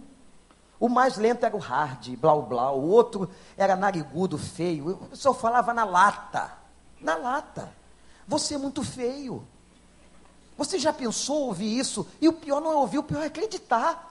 O 0.78 0.88
mais 0.88 1.16
lento 1.16 1.44
era 1.44 1.54
o 1.54 1.58
hard, 1.58 2.16
blau 2.16 2.42
blau, 2.42 2.80
o 2.80 2.88
outro 2.88 3.30
era 3.56 3.76
narigudo, 3.76 4.36
feio. 4.36 4.90
Eu 4.90 5.16
só 5.16 5.32
falava 5.32 5.72
na 5.72 5.84
lata. 5.84 6.52
Na 7.00 7.16
lata. 7.16 7.72
Você 8.26 8.54
é 8.54 8.58
muito 8.58 8.82
feio. 8.82 9.46
Você 10.56 10.78
já 10.78 10.92
pensou 10.92 11.46
ouvir 11.46 11.78
isso? 11.78 12.06
E 12.20 12.28
o 12.28 12.32
pior 12.32 12.60
não 12.60 12.72
é 12.72 12.76
ouvir, 12.76 12.98
o 12.98 13.02
pior 13.02 13.22
é 13.22 13.26
acreditar. 13.26 14.09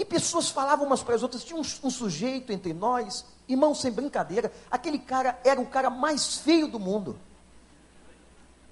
E 0.00 0.04
pessoas 0.06 0.48
falavam 0.48 0.86
umas 0.86 1.02
para 1.02 1.14
as 1.14 1.22
outras, 1.22 1.44
tinha 1.44 1.58
um, 1.58 1.60
um, 1.60 1.90
sujeito 1.90 2.54
entre 2.54 2.72
nós, 2.72 3.22
irmão, 3.46 3.74
sem 3.74 3.92
brincadeira, 3.92 4.50
aquele 4.70 4.98
cara 4.98 5.38
era 5.44 5.60
o 5.60 5.66
cara 5.66 5.90
mais 5.90 6.38
feio 6.38 6.66
do 6.66 6.80
mundo. 6.80 7.18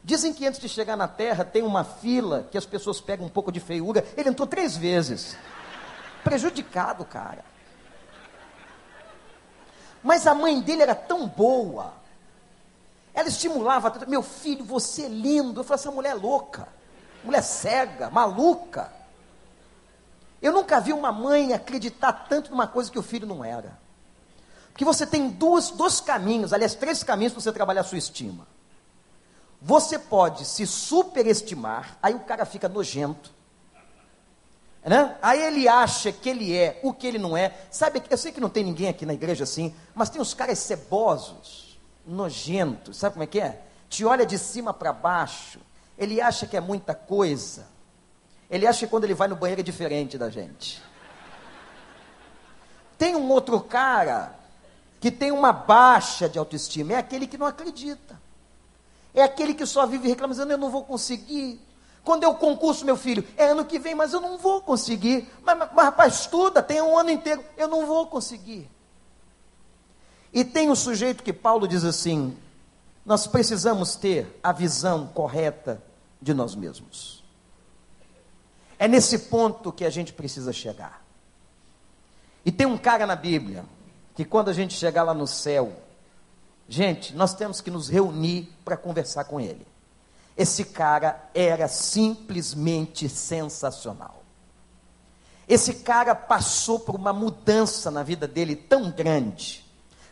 Dizem 0.02 0.32
que 0.32 0.46
antes 0.46 0.58
de 0.58 0.70
chegar 0.70 0.96
na 0.96 1.06
terra 1.06 1.44
tem 1.44 1.62
uma 1.62 1.84
fila 1.84 2.48
que 2.50 2.56
as 2.56 2.64
pessoas 2.64 2.98
pegam 2.98 3.26
um 3.26 3.28
pouco 3.28 3.52
de 3.52 3.60
feiura. 3.60 4.06
Ele 4.16 4.30
entrou 4.30 4.48
três 4.48 4.74
vezes. 4.74 5.36
Prejudicado, 6.24 7.04
cara. 7.04 7.44
Mas 10.02 10.26
a 10.26 10.34
mãe 10.34 10.62
dele 10.62 10.80
era 10.80 10.94
tão 10.94 11.28
boa. 11.28 11.92
Ela 13.12 13.28
estimulava, 13.28 13.92
meu 14.06 14.22
filho, 14.22 14.64
você 14.64 15.02
é 15.02 15.08
lindo. 15.08 15.60
Eu 15.60 15.64
falei, 15.64 15.78
essa 15.78 15.90
mulher 15.90 16.12
é 16.12 16.14
louca, 16.14 16.66
mulher 17.22 17.42
cega, 17.42 18.08
maluca. 18.08 18.96
Eu 20.40 20.52
nunca 20.52 20.80
vi 20.80 20.92
uma 20.92 21.10
mãe 21.10 21.52
acreditar 21.52 22.12
tanto 22.12 22.50
numa 22.50 22.66
coisa 22.66 22.90
que 22.90 22.98
o 22.98 23.02
filho 23.02 23.26
não 23.26 23.44
era. 23.44 23.78
Porque 24.68 24.84
você 24.84 25.04
tem 25.04 25.28
duas, 25.28 25.70
dois 25.70 26.00
caminhos, 26.00 26.52
aliás, 26.52 26.74
três 26.74 27.02
caminhos 27.02 27.32
para 27.32 27.42
você 27.42 27.52
trabalhar 27.52 27.80
a 27.80 27.84
sua 27.84 27.98
estima. 27.98 28.46
Você 29.60 29.98
pode 29.98 30.44
se 30.44 30.66
superestimar, 30.66 31.98
aí 32.00 32.14
o 32.14 32.20
cara 32.20 32.44
fica 32.44 32.68
nojento. 32.68 33.32
Né? 34.84 35.16
Aí 35.20 35.42
ele 35.42 35.66
acha 35.66 36.12
que 36.12 36.28
ele 36.28 36.56
é 36.56 36.78
o 36.82 36.92
que 36.92 37.06
ele 37.06 37.18
não 37.18 37.36
é. 37.36 37.54
Sabe, 37.70 38.00
eu 38.08 38.16
sei 38.16 38.30
que 38.30 38.40
não 38.40 38.48
tem 38.48 38.64
ninguém 38.64 38.88
aqui 38.88 39.04
na 39.04 39.12
igreja 39.14 39.44
assim, 39.44 39.74
mas 39.94 40.08
tem 40.08 40.20
uns 40.20 40.32
caras 40.32 40.60
cebosos, 40.60 41.78
nojentos. 42.06 42.96
Sabe 42.96 43.14
como 43.14 43.24
é 43.24 43.26
que 43.26 43.40
é? 43.40 43.60
Te 43.88 44.04
olha 44.04 44.24
de 44.24 44.38
cima 44.38 44.72
para 44.72 44.92
baixo. 44.92 45.58
Ele 45.98 46.20
acha 46.20 46.46
que 46.46 46.56
é 46.56 46.60
muita 46.60 46.94
coisa. 46.94 47.66
Ele 48.50 48.66
acha 48.66 48.80
que 48.80 48.90
quando 48.90 49.04
ele 49.04 49.14
vai 49.14 49.28
no 49.28 49.36
banheiro 49.36 49.60
é 49.60 49.64
diferente 49.64 50.16
da 50.16 50.30
gente. 50.30 50.82
Tem 52.96 53.14
um 53.14 53.30
outro 53.30 53.60
cara 53.60 54.34
que 55.00 55.10
tem 55.10 55.30
uma 55.30 55.52
baixa 55.52 56.28
de 56.28 56.38
autoestima, 56.38 56.94
é 56.94 56.96
aquele 56.96 57.26
que 57.26 57.38
não 57.38 57.46
acredita. 57.46 58.20
É 59.14 59.22
aquele 59.22 59.54
que 59.54 59.64
só 59.64 59.86
vive 59.86 60.08
reclamando, 60.08 60.50
eu 60.50 60.58
não 60.58 60.70
vou 60.70 60.84
conseguir. 60.84 61.60
Quando 62.04 62.24
eu 62.24 62.34
concurso, 62.34 62.84
meu 62.84 62.96
filho, 62.96 63.24
é 63.36 63.48
ano 63.48 63.64
que 63.64 63.78
vem, 63.78 63.94
mas 63.94 64.12
eu 64.12 64.20
não 64.20 64.38
vou 64.38 64.60
conseguir. 64.62 65.28
Mas, 65.42 65.58
mas, 65.58 65.68
mas 65.72 65.84
rapaz, 65.84 66.20
estuda, 66.20 66.62
tem 66.62 66.80
um 66.80 66.98
ano 66.98 67.10
inteiro, 67.10 67.44
eu 67.56 67.68
não 67.68 67.86
vou 67.86 68.06
conseguir. 68.06 68.68
E 70.32 70.44
tem 70.44 70.68
o 70.68 70.72
um 70.72 70.76
sujeito 70.76 71.22
que 71.22 71.32
Paulo 71.32 71.68
diz 71.68 71.84
assim: 71.84 72.36
nós 73.04 73.26
precisamos 73.26 73.94
ter 73.94 74.38
a 74.42 74.52
visão 74.52 75.06
correta 75.06 75.82
de 76.20 76.34
nós 76.34 76.54
mesmos. 76.54 77.17
É 78.78 78.86
nesse 78.86 79.18
ponto 79.20 79.72
que 79.72 79.84
a 79.84 79.90
gente 79.90 80.12
precisa 80.12 80.52
chegar. 80.52 81.04
E 82.44 82.52
tem 82.52 82.66
um 82.66 82.78
cara 82.78 83.06
na 83.06 83.16
Bíblia 83.16 83.64
que 84.14 84.24
quando 84.24 84.48
a 84.48 84.52
gente 84.52 84.74
chegar 84.74 85.02
lá 85.02 85.14
no 85.14 85.26
céu, 85.26 85.72
Gente, 86.68 87.16
nós 87.16 87.32
temos 87.32 87.62
que 87.62 87.70
nos 87.70 87.88
reunir 87.88 88.52
para 88.62 88.76
conversar 88.76 89.24
com 89.24 89.40
ele. 89.40 89.66
Esse 90.36 90.66
cara 90.66 91.30
era 91.34 91.66
simplesmente 91.66 93.08
sensacional. 93.08 94.22
Esse 95.48 95.76
cara 95.76 96.14
passou 96.14 96.78
por 96.78 96.94
uma 96.94 97.12
mudança 97.12 97.90
na 97.90 98.02
vida 98.02 98.28
dele 98.28 98.54
tão 98.54 98.90
grande. 98.90 99.64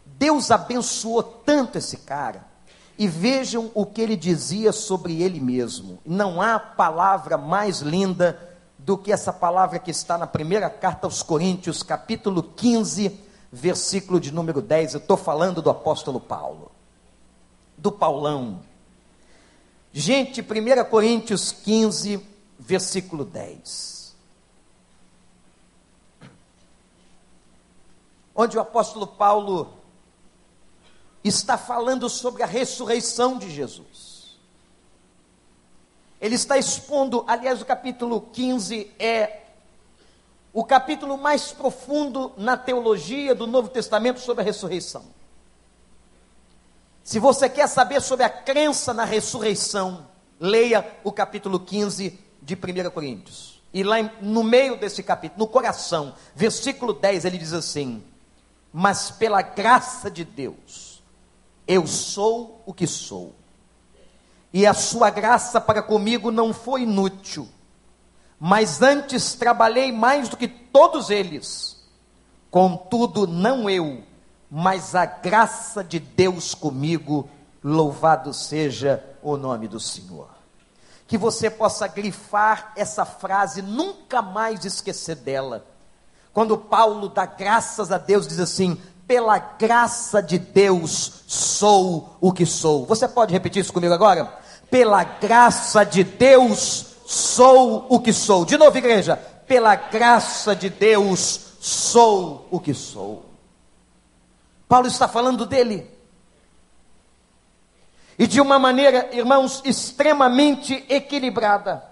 Deus 0.07 0.51
abençoou 0.51 1.23
tanto 1.23 1.77
esse 1.77 1.99
cara. 1.99 2.43
E 2.99 3.07
vejam 3.07 3.71
o 3.75 3.85
que 3.85 4.01
ele 4.01 4.17
dizia 4.17 4.73
sobre 4.73 5.21
ele 5.21 5.39
mesmo. 5.39 5.99
Não 6.07 6.41
há 6.41 6.59
palavra 6.59 7.37
mais 7.37 7.81
linda 7.81 8.56
do 8.87 8.97
que 8.97 9.11
essa 9.11 9.33
palavra 9.33 9.81
que 9.81 9.91
está 9.91 10.17
na 10.17 10.29
primeira 10.29 10.71
carta 10.71 11.09
aos 11.09 11.21
Coríntios, 11.21 11.83
capítulo 11.83 12.41
15, 12.41 13.21
versículo 13.51 14.21
de 14.21 14.31
número 14.31 14.63
10, 14.63 14.95
eu 14.95 15.01
estou 15.01 15.17
falando 15.17 15.61
do 15.61 15.69
apóstolo 15.69 16.21
Paulo, 16.21 16.71
do 17.77 17.91
Paulão. 17.91 18.63
Gente, 19.93 20.41
1 20.41 20.89
Coríntios 20.89 21.51
15, 21.51 22.25
versículo 22.61 23.25
10. 23.25 24.15
Onde 28.37 28.57
o 28.57 28.61
apóstolo 28.61 29.09
Paulo 29.09 29.75
está 31.25 31.59
falando 31.59 32.09
sobre 32.09 32.45
a 32.45 32.47
ressurreição 32.47 33.37
de 33.37 33.51
Jesus. 33.51 34.16
Ele 36.21 36.35
está 36.35 36.57
expondo, 36.57 37.25
aliás, 37.27 37.61
o 37.61 37.65
capítulo 37.65 38.21
15 38.21 38.91
é 38.99 39.43
o 40.53 40.65
capítulo 40.65 41.19
mais 41.19 41.53
profundo 41.53 42.33
na 42.37 42.57
teologia 42.57 43.35
do 43.35 43.47
Novo 43.47 43.69
Testamento 43.69 44.21
sobre 44.21 44.43
a 44.43 44.45
ressurreição. 44.45 45.05
Se 47.05 47.19
você 47.19 47.49
quer 47.49 47.69
saber 47.69 48.01
sobre 48.01 48.25
a 48.25 48.31
crença 48.31 48.95
na 48.95 49.05
ressurreição, 49.05 50.07
leia 50.41 50.85
o 51.05 51.13
capítulo 51.13 51.61
15 51.61 52.19
de 52.41 52.55
1 52.55 52.91
Coríntios. 52.91 53.63
E 53.73 53.83
lá 53.83 53.97
no 54.23 54.43
meio 54.43 54.79
desse 54.79 55.03
capítulo, 55.03 55.41
no 55.41 55.47
coração, 55.47 56.15
versículo 56.35 56.95
10, 56.95 57.27
ele 57.27 57.37
diz 57.37 57.53
assim: 57.53 58.03
Mas 58.73 59.11
pela 59.11 59.43
graça 59.43 60.11
de 60.11 60.25
Deus, 60.25 61.03
eu 61.69 61.87
sou 61.87 62.63
o 62.65 62.73
que 62.73 62.87
sou. 62.87 63.35
E 64.57 64.67
a 64.67 64.73
sua 64.73 65.11
graça 65.11 65.61
para 65.61 65.83
comigo 65.83 66.31
não 66.31 66.55
foi 66.55 66.83
inútil 66.83 67.49
mas 68.39 68.83
antes 68.83 69.35
trabalhei 69.35 69.91
mais 69.91 70.29
do 70.29 70.37
que 70.37 70.47
todos 70.47 71.11
eles. 71.11 71.77
Contudo, 72.51 73.27
não 73.27 73.69
eu, 73.69 74.03
mas 74.51 74.95
a 74.95 75.07
graça 75.07 75.83
de 75.83 75.99
Deus 75.99 76.55
comigo, 76.55 77.29
louvado 77.63 78.33
seja 78.33 79.03
o 79.23 79.37
nome 79.37 79.67
do 79.67 79.81
Senhor. 79.81 80.29
Que 81.07 81.17
você 81.17 81.49
possa 81.49 81.87
grifar 81.87 82.73
essa 82.77 83.05
frase, 83.05 83.63
nunca 83.63 84.21
mais 84.21 84.65
esquecer 84.65 85.17
dela. 85.17 85.65
Quando 86.33 86.59
Paulo 86.59 87.09
dá 87.09 87.25
graças 87.25 87.91
a 87.91 87.99
Deus, 87.99 88.27
diz 88.27 88.41
assim: 88.41 88.77
pela 89.07 89.39
graça 89.39 90.23
de 90.23 90.39
Deus 90.39 91.23
sou 91.27 92.17
o 92.21 92.33
que 92.33 92.45
sou. 92.45 92.85
Você 92.87 93.07
pode 93.07 93.33
repetir 93.33 93.63
isso 93.63 93.73
comigo 93.73 93.95
agora? 93.95 94.46
Pela 94.71 95.05
graça 95.05 95.85
de 95.85 96.03
Deus 96.03 96.97
sou 97.07 97.87
o 97.89 98.01
que 98.01 98.13
sou. 98.13 98.45
De 98.45 98.59
novo, 98.59 98.77
igreja, 98.77 99.17
pela 99.47 99.75
graça 99.77 100.55
de 100.55 100.69
Deus, 100.69 101.57
sou 101.61 102.49
o 102.51 102.61
que 102.61 102.75
sou. 102.75 103.25
Paulo 104.69 104.89
está 104.89 105.07
falando 105.07 105.47
dele. 105.47 105.91
E 108.19 108.27
de 108.27 108.41
uma 108.41 108.59
maneira, 108.59 109.15
irmãos, 109.15 109.63
extremamente 109.65 110.85
equilibrada. 110.89 111.85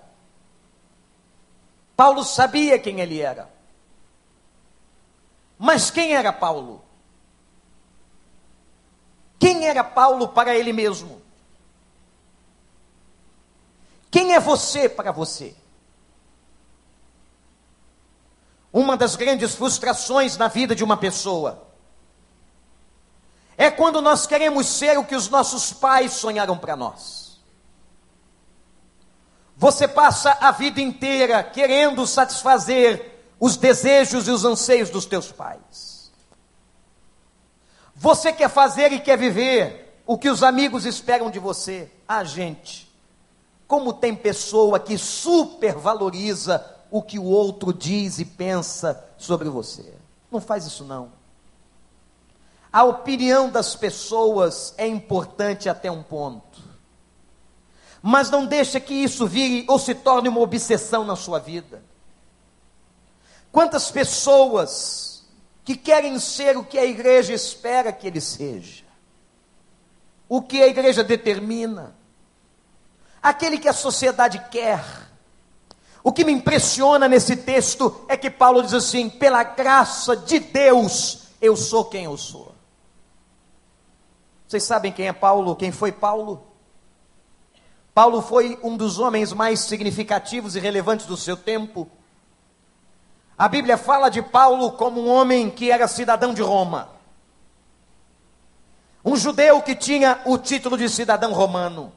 Paulo 1.97 2.25
sabia 2.25 2.79
quem 2.79 3.01
ele 3.01 3.21
era. 3.21 3.49
Mas 5.59 5.91
quem 5.91 6.15
era 6.15 6.33
Paulo? 6.33 6.83
Quem 9.39 9.67
era 9.67 9.85
Paulo 9.85 10.29
para 10.29 10.57
ele 10.57 10.73
mesmo? 10.73 11.24
Quem 14.15 14.33
é 14.33 14.39
você 14.39 14.89
para 14.89 15.11
você? 15.11 15.57
Uma 18.73 18.97
das 18.97 19.17
grandes 19.17 19.57
frustrações 19.57 20.37
na 20.37 20.47
vida 20.47 20.73
de 20.73 20.85
uma 20.85 20.97
pessoa 20.97 21.67
é 23.57 23.73
quando 23.73 24.01
nós 24.01 24.25
queremos 24.25 24.69
ser 24.69 24.97
o 24.97 25.05
que 25.05 25.17
os 25.17 25.29
nossos 25.29 25.73
pais 25.73 26.13
sonharam 26.13 26.57
para 26.57 26.77
nós. 26.77 27.41
Você 29.57 29.89
passa 29.89 30.39
a 30.41 30.53
vida 30.53 30.81
inteira 30.81 31.43
querendo 31.43 32.07
satisfazer 32.07 33.19
os 33.41 33.57
desejos 33.57 34.29
e 34.29 34.31
os 34.31 34.45
anseios 34.45 34.91
dos 34.91 35.07
teus 35.07 35.33
pais. 35.33 36.13
Você 37.97 38.33
quer 38.33 38.49
fazer 38.49 38.93
e 38.93 39.01
quer 39.01 39.19
viver 39.19 40.01
o 40.07 40.17
que 40.17 40.31
os 40.31 40.45
amigos 40.45 40.87
esperam 40.87 41.33
de 41.33 41.41
você. 41.41 41.91
Ah, 42.07 42.23
gente, 42.23 42.94
como 43.67 43.93
tem 43.93 44.15
pessoa 44.15 44.79
que 44.79 44.99
supervaloriza 44.99 46.65
o 46.91 47.03
que 47.03 47.19
o 47.19 47.25
outro 47.25 47.73
diz 47.73 48.19
e 48.19 48.25
pensa 48.25 49.05
sobre 49.17 49.49
você. 49.49 49.95
Não 50.31 50.41
faz 50.41 50.67
isso 50.67 50.85
não. 50.85 51.13
A 52.73 52.85
opinião 52.85 53.49
das 53.49 53.77
pessoas 53.77 54.75
é 54.77 54.87
importante 54.87 55.69
até 55.69 55.91
um 55.91 56.03
ponto. 56.03 56.63
Mas 58.03 58.31
não 58.31 58.45
deixa 58.45 58.79
que 58.79 58.93
isso 58.93 59.27
vire 59.27 59.65
ou 59.69 59.79
se 59.79 59.95
torne 59.95 60.29
uma 60.29 60.41
obsessão 60.41 61.05
na 61.05 61.17
sua 61.17 61.39
vida. 61.39 61.83
Quantas 63.51 63.91
pessoas 63.91 65.25
que 65.65 65.77
querem 65.77 66.19
ser 66.19 66.57
o 66.57 66.65
que 66.65 66.79
a 66.79 66.85
igreja 66.85 67.33
espera 67.33 67.93
que 67.93 68.07
ele 68.07 68.21
seja, 68.21 68.85
o 70.29 70.43
que 70.43 70.63
a 70.63 70.67
igreja 70.67 71.03
determina, 71.03 71.95
aquele 73.25 73.57
que 73.57 73.69
a 73.69 73.73
sociedade 73.73 74.39
quer. 74.51 74.85
O 76.03 76.13
que 76.13 76.23
me 76.23 76.33
impressiona 76.33 77.09
nesse 77.09 77.35
texto 77.35 78.05
é 78.07 78.19
que 78.19 78.31
Paulo 78.31 78.63
diz 78.63 78.75
assim: 78.75 79.09
pela 79.09 79.43
graça 79.43 80.15
de 80.15 80.39
Deus, 80.39 81.29
eu 81.41 81.57
sou 81.57 81.87
quem 81.87 82.05
eu 82.05 82.19
sou. 82.19 82.55
Vocês 84.47 84.63
sabem 84.63 84.93
quem 84.93 85.09
é 85.09 85.13
Paulo? 85.15 85.57
Quem 85.57 85.73
foi 85.73 85.91
Paulo? 85.91 86.47
Paulo 87.95 88.21
foi 88.21 88.59
um 88.63 88.77
dos 88.77 88.99
homens 88.99 89.33
mais 89.33 89.61
significativos 89.61 90.55
e 90.55 90.61
relevantes 90.61 91.07
do 91.07 91.17
seu 91.17 91.37
tempo. 91.37 91.89
A 93.39 93.49
Bíblia 93.49 93.79
fala 93.79 94.11
de 94.11 94.21
Paulo 94.21 94.73
como 94.73 95.01
um 95.01 95.09
homem 95.09 95.49
que 95.49 95.71
era 95.71 95.89
cidadão 95.89 96.35
de 96.35 96.43
Roma. 96.43 96.91
Um 99.03 99.17
judeu 99.17 99.63
que 99.63 99.75
tinha 99.75 100.21
o 100.27 100.37
título 100.37 100.77
de 100.77 100.89
cidadão 100.89 101.33
romano. 101.33 101.93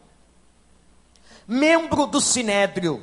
Membro 1.47 2.05
do 2.05 2.19
Sinédrio. 2.19 3.01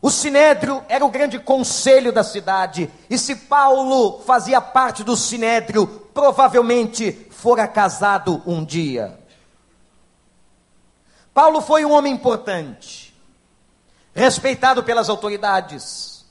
O 0.00 0.10
Sinédrio 0.10 0.84
era 0.88 1.04
o 1.04 1.10
grande 1.10 1.40
conselho 1.40 2.12
da 2.12 2.22
cidade, 2.22 2.88
e 3.10 3.18
se 3.18 3.34
Paulo 3.34 4.20
fazia 4.20 4.60
parte 4.60 5.02
do 5.02 5.16
Sinédrio, 5.16 5.86
provavelmente 6.14 7.26
fora 7.30 7.66
casado 7.66 8.40
um 8.46 8.64
dia. 8.64 9.18
Paulo 11.34 11.60
foi 11.60 11.84
um 11.84 11.92
homem 11.92 12.12
importante, 12.12 13.12
respeitado 14.14 14.84
pelas 14.84 15.08
autoridades. 15.08 16.24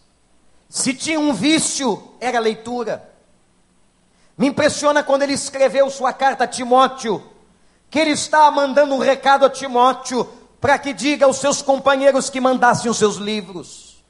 Se 0.70 0.94
tinha 0.94 1.20
um 1.20 1.34
vício, 1.34 2.16
era 2.22 2.40
leitura. 2.40 3.08
Me 4.38 4.48
impressiona 4.48 5.04
quando 5.04 5.24
ele 5.24 5.34
escreveu 5.34 5.90
sua 5.90 6.14
carta 6.14 6.46
a 6.46 6.48
Timóteo, 6.48 7.22
que 7.90 8.00
ele 8.00 8.12
está 8.12 8.50
mandando 8.50 8.96
um 8.96 9.00
recado 9.00 9.46
a 9.46 9.50
Timóteo 9.50 10.45
para 10.65 10.79
que 10.79 10.93
diga 10.93 11.27
aos 11.27 11.38
seus 11.38 11.62
companheiros 11.62 12.27
que 12.27 12.41
mandassem 12.41 12.89
os 12.89 12.98
seus 12.98 13.17
livros. 13.17 14.03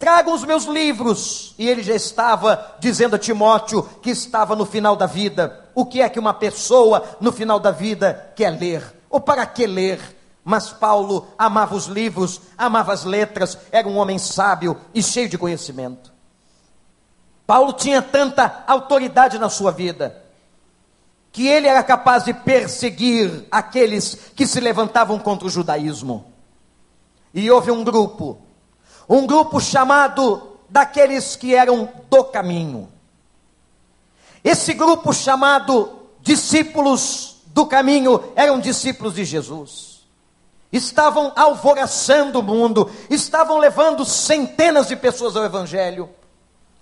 Tragam 0.00 0.34
os 0.34 0.42
meus 0.42 0.64
livros. 0.64 1.54
E 1.56 1.68
ele 1.68 1.80
já 1.80 1.94
estava 1.94 2.74
dizendo 2.80 3.14
a 3.14 3.18
Timóteo 3.20 3.84
que 4.02 4.10
estava 4.10 4.56
no 4.56 4.66
final 4.66 4.96
da 4.96 5.06
vida. 5.06 5.64
O 5.76 5.86
que 5.86 6.02
é 6.02 6.08
que 6.08 6.18
uma 6.18 6.34
pessoa 6.34 7.04
no 7.20 7.30
final 7.30 7.60
da 7.60 7.70
vida 7.70 8.32
quer 8.34 8.50
ler? 8.50 8.82
Ou 9.08 9.20
para 9.20 9.46
que 9.46 9.64
ler? 9.64 10.00
Mas 10.44 10.72
Paulo 10.72 11.28
amava 11.38 11.76
os 11.76 11.86
livros, 11.86 12.40
amava 12.58 12.92
as 12.92 13.04
letras, 13.04 13.56
era 13.70 13.86
um 13.86 13.96
homem 13.96 14.18
sábio 14.18 14.76
e 14.92 15.00
cheio 15.00 15.28
de 15.28 15.38
conhecimento. 15.38 16.12
Paulo 17.46 17.72
tinha 17.72 18.02
tanta 18.02 18.64
autoridade 18.66 19.38
na 19.38 19.48
sua 19.48 19.70
vida, 19.70 20.20
que 21.36 21.46
ele 21.46 21.68
era 21.68 21.82
capaz 21.82 22.24
de 22.24 22.32
perseguir 22.32 23.44
aqueles 23.50 24.30
que 24.34 24.46
se 24.46 24.58
levantavam 24.58 25.18
contra 25.18 25.46
o 25.46 25.50
judaísmo. 25.50 26.32
E 27.34 27.50
houve 27.50 27.70
um 27.70 27.84
grupo 27.84 28.38
um 29.06 29.26
grupo 29.26 29.60
chamado 29.60 30.56
daqueles 30.70 31.36
que 31.36 31.54
eram 31.54 31.90
do 32.08 32.24
caminho. 32.24 32.88
Esse 34.42 34.72
grupo 34.72 35.12
chamado 35.12 36.08
discípulos 36.22 37.36
do 37.48 37.66
caminho 37.66 38.32
eram 38.34 38.58
discípulos 38.58 39.14
de 39.14 39.26
Jesus. 39.26 40.06
Estavam 40.72 41.34
alvoraçando 41.36 42.40
o 42.40 42.42
mundo, 42.42 42.90
estavam 43.10 43.58
levando 43.58 44.06
centenas 44.06 44.88
de 44.88 44.96
pessoas 44.96 45.36
ao 45.36 45.44
Evangelho. 45.44 46.08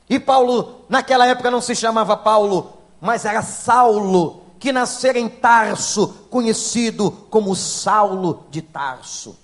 E 0.09 0.21
Paulo, 0.21 0.85
naquela 0.89 1.27
época, 1.27 1.51
não 1.51 1.61
se 1.61 1.75
chamava 1.75 2.17
Paulo, 2.17 2.79
mas 3.01 3.25
era 3.25 3.43
Saulo, 3.43 4.44
que 4.65 4.73
nascera 4.73 5.19
em 5.19 5.29
Tarso, 5.29 6.09
conhecido 6.31 7.11
como 7.29 7.55
Saulo 7.55 8.47
de 8.51 8.63
Tarso. 8.63 9.37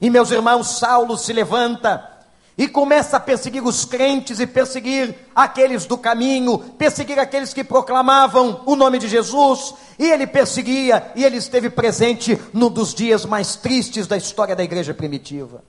E 0.00 0.08
meus 0.08 0.30
irmãos, 0.30 0.78
Saulo 0.78 1.18
se 1.18 1.32
levanta 1.32 2.08
e 2.56 2.68
começa 2.68 3.16
a 3.16 3.20
perseguir 3.20 3.64
os 3.64 3.84
crentes 3.84 4.38
e 4.38 4.46
perseguir 4.46 5.12
aqueles 5.34 5.86
do 5.86 5.98
caminho, 5.98 6.56
perseguir 6.56 7.18
aqueles 7.18 7.52
que 7.52 7.64
proclamavam 7.64 8.62
o 8.64 8.76
nome 8.76 9.00
de 9.00 9.08
Jesus, 9.08 9.74
e 9.98 10.08
ele 10.08 10.28
perseguia, 10.28 11.10
e 11.16 11.24
ele 11.24 11.38
esteve 11.38 11.68
presente 11.68 12.40
num 12.52 12.70
dos 12.70 12.94
dias 12.94 13.24
mais 13.24 13.56
tristes 13.56 14.06
da 14.06 14.16
história 14.16 14.54
da 14.54 14.62
igreja 14.62 14.94
primitiva. 14.94 15.64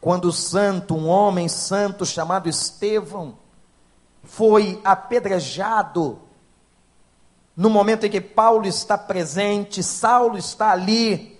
Quando 0.00 0.28
o 0.28 0.32
santo, 0.32 0.94
um 0.94 1.08
homem 1.08 1.46
santo 1.46 2.06
chamado 2.06 2.48
Estevão, 2.48 3.36
foi 4.22 4.80
apedrejado, 4.82 6.23
no 7.56 7.70
momento 7.70 8.04
em 8.04 8.10
que 8.10 8.20
Paulo 8.20 8.66
está 8.66 8.98
presente, 8.98 9.82
Saulo 9.82 10.36
está 10.36 10.70
ali, 10.70 11.38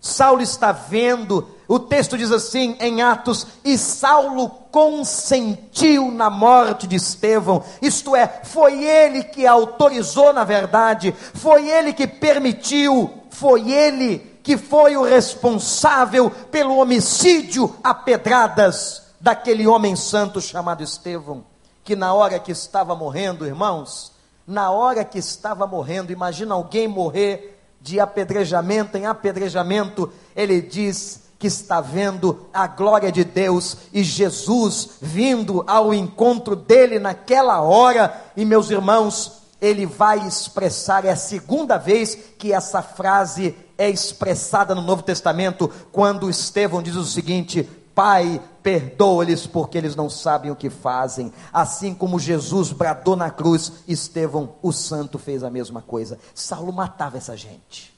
Saulo 0.00 0.40
está 0.40 0.72
vendo, 0.72 1.48
o 1.68 1.78
texto 1.78 2.16
diz 2.16 2.30
assim 2.30 2.76
em 2.80 3.02
Atos: 3.02 3.46
e 3.64 3.76
Saulo 3.76 4.48
consentiu 4.70 6.10
na 6.10 6.30
morte 6.30 6.86
de 6.86 6.96
Estevão, 6.96 7.62
isto 7.82 8.14
é, 8.14 8.40
foi 8.44 8.84
ele 8.84 9.24
que 9.24 9.46
autorizou, 9.46 10.32
na 10.32 10.44
verdade, 10.44 11.14
foi 11.34 11.68
ele 11.68 11.92
que 11.92 12.06
permitiu, 12.06 13.22
foi 13.30 13.70
ele 13.70 14.18
que 14.42 14.56
foi 14.56 14.96
o 14.96 15.02
responsável 15.02 16.30
pelo 16.30 16.76
homicídio 16.76 17.74
a 17.82 17.92
pedradas 17.92 19.02
daquele 19.20 19.66
homem 19.66 19.96
santo 19.96 20.40
chamado 20.40 20.84
Estevão, 20.84 21.44
que 21.82 21.96
na 21.96 22.14
hora 22.14 22.38
que 22.38 22.52
estava 22.52 22.94
morrendo, 22.94 23.44
irmãos, 23.44 24.12
na 24.46 24.70
hora 24.70 25.04
que 25.04 25.18
estava 25.18 25.66
morrendo, 25.66 26.12
imagina 26.12 26.54
alguém 26.54 26.86
morrer 26.86 27.60
de 27.80 27.98
apedrejamento 28.00 28.96
em 28.96 29.06
apedrejamento, 29.06 30.12
ele 30.34 30.60
diz 30.60 31.26
que 31.38 31.46
está 31.46 31.80
vendo 31.80 32.46
a 32.52 32.66
glória 32.66 33.12
de 33.12 33.22
Deus 33.22 33.76
e 33.92 34.02
Jesus 34.02 34.90
vindo 35.00 35.64
ao 35.66 35.92
encontro 35.92 36.56
dele 36.56 36.98
naquela 36.98 37.60
hora, 37.60 38.24
e 38.36 38.44
meus 38.44 38.70
irmãos, 38.70 39.42
ele 39.60 39.86
vai 39.86 40.26
expressar, 40.26 41.04
é 41.04 41.10
a 41.10 41.16
segunda 41.16 41.76
vez 41.76 42.16
que 42.38 42.52
essa 42.52 42.82
frase 42.82 43.54
é 43.76 43.88
expressada 43.88 44.74
no 44.74 44.82
Novo 44.82 45.02
Testamento, 45.02 45.70
quando 45.92 46.30
Estevão 46.30 46.82
diz 46.82 46.94
o 46.94 47.04
seguinte: 47.04 47.68
Pai, 47.94 48.40
perdoa-lhes 48.66 49.46
porque 49.46 49.78
eles 49.78 49.94
não 49.94 50.10
sabem 50.10 50.50
o 50.50 50.56
que 50.56 50.68
fazem. 50.68 51.32
Assim 51.52 51.94
como 51.94 52.18
Jesus 52.18 52.72
bradou 52.72 53.14
na 53.14 53.30
cruz, 53.30 53.74
Estevão, 53.86 54.56
o 54.60 54.72
santo, 54.72 55.20
fez 55.20 55.44
a 55.44 55.50
mesma 55.50 55.80
coisa. 55.80 56.18
Saulo 56.34 56.72
matava 56.72 57.16
essa 57.16 57.36
gente. 57.36 57.94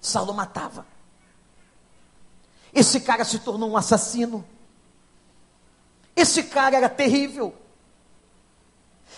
Saulo 0.00 0.34
matava. 0.34 0.84
Esse 2.74 2.98
cara 2.98 3.24
se 3.24 3.38
tornou 3.38 3.70
um 3.70 3.76
assassino. 3.76 4.44
Esse 6.16 6.42
cara 6.42 6.76
era 6.76 6.88
terrível. 6.88 7.54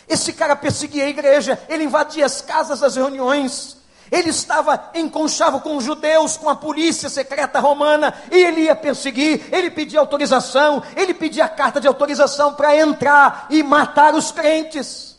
Esse 0.07 0.35
cara 0.35 0.55
perseguia 0.55 1.05
a 1.05 1.09
igreja, 1.09 1.65
ele 1.67 1.85
invadia 1.85 2.27
as 2.27 2.43
casas 2.43 2.81
das 2.81 2.95
reuniões, 2.95 3.79
ele 4.11 4.31
estava 4.31 4.91
em 4.95 5.09
conchavo 5.09 5.61
com 5.61 5.77
os 5.77 5.85
judeus, 5.85 6.37
com 6.37 6.49
a 6.49 6.57
polícia 6.57 7.09
secreta 7.09 7.61
romana, 7.61 8.15
e 8.31 8.37
ele 8.37 8.63
ia 8.63 8.77
perseguir, 8.77 9.53
ele 9.53 9.71
pedia 9.71 10.01
autorização, 10.01 10.83
ele 10.97 11.15
pedia 11.15 11.49
carta 11.49 11.81
de 11.81 11.89
autorização 11.89 12.55
para 12.55 12.77
entrar 12.77 13.47
e 13.51 13.63
matar 13.63 14.15
os 14.15 14.31
crentes. 14.31 15.19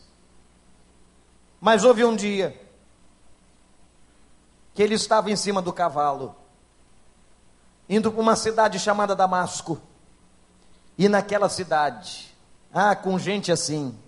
Mas 1.60 1.84
houve 1.84 2.04
um 2.04 2.14
dia 2.14 2.60
que 4.74 4.82
ele 4.82 4.94
estava 4.94 5.30
em 5.30 5.36
cima 5.36 5.62
do 5.62 5.72
cavalo, 5.72 6.36
indo 7.88 8.12
para 8.12 8.20
uma 8.20 8.36
cidade 8.36 8.78
chamada 8.78 9.16
Damasco, 9.16 9.80
e 10.98 11.08
naquela 11.08 11.48
cidade, 11.48 12.34
ah, 12.72 12.94
com 12.94 13.18
gente 13.18 13.50
assim, 13.50 13.98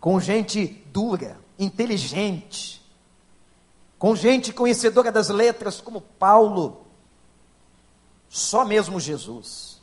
com 0.00 0.20
gente 0.20 0.66
dura, 0.92 1.38
inteligente, 1.58 2.75
com 3.98 4.14
gente 4.14 4.52
conhecedora 4.52 5.10
das 5.10 5.28
letras, 5.28 5.80
como 5.80 6.00
Paulo, 6.00 6.84
Só 8.28 8.64
mesmo 8.64 9.00
Jesus. 9.00 9.80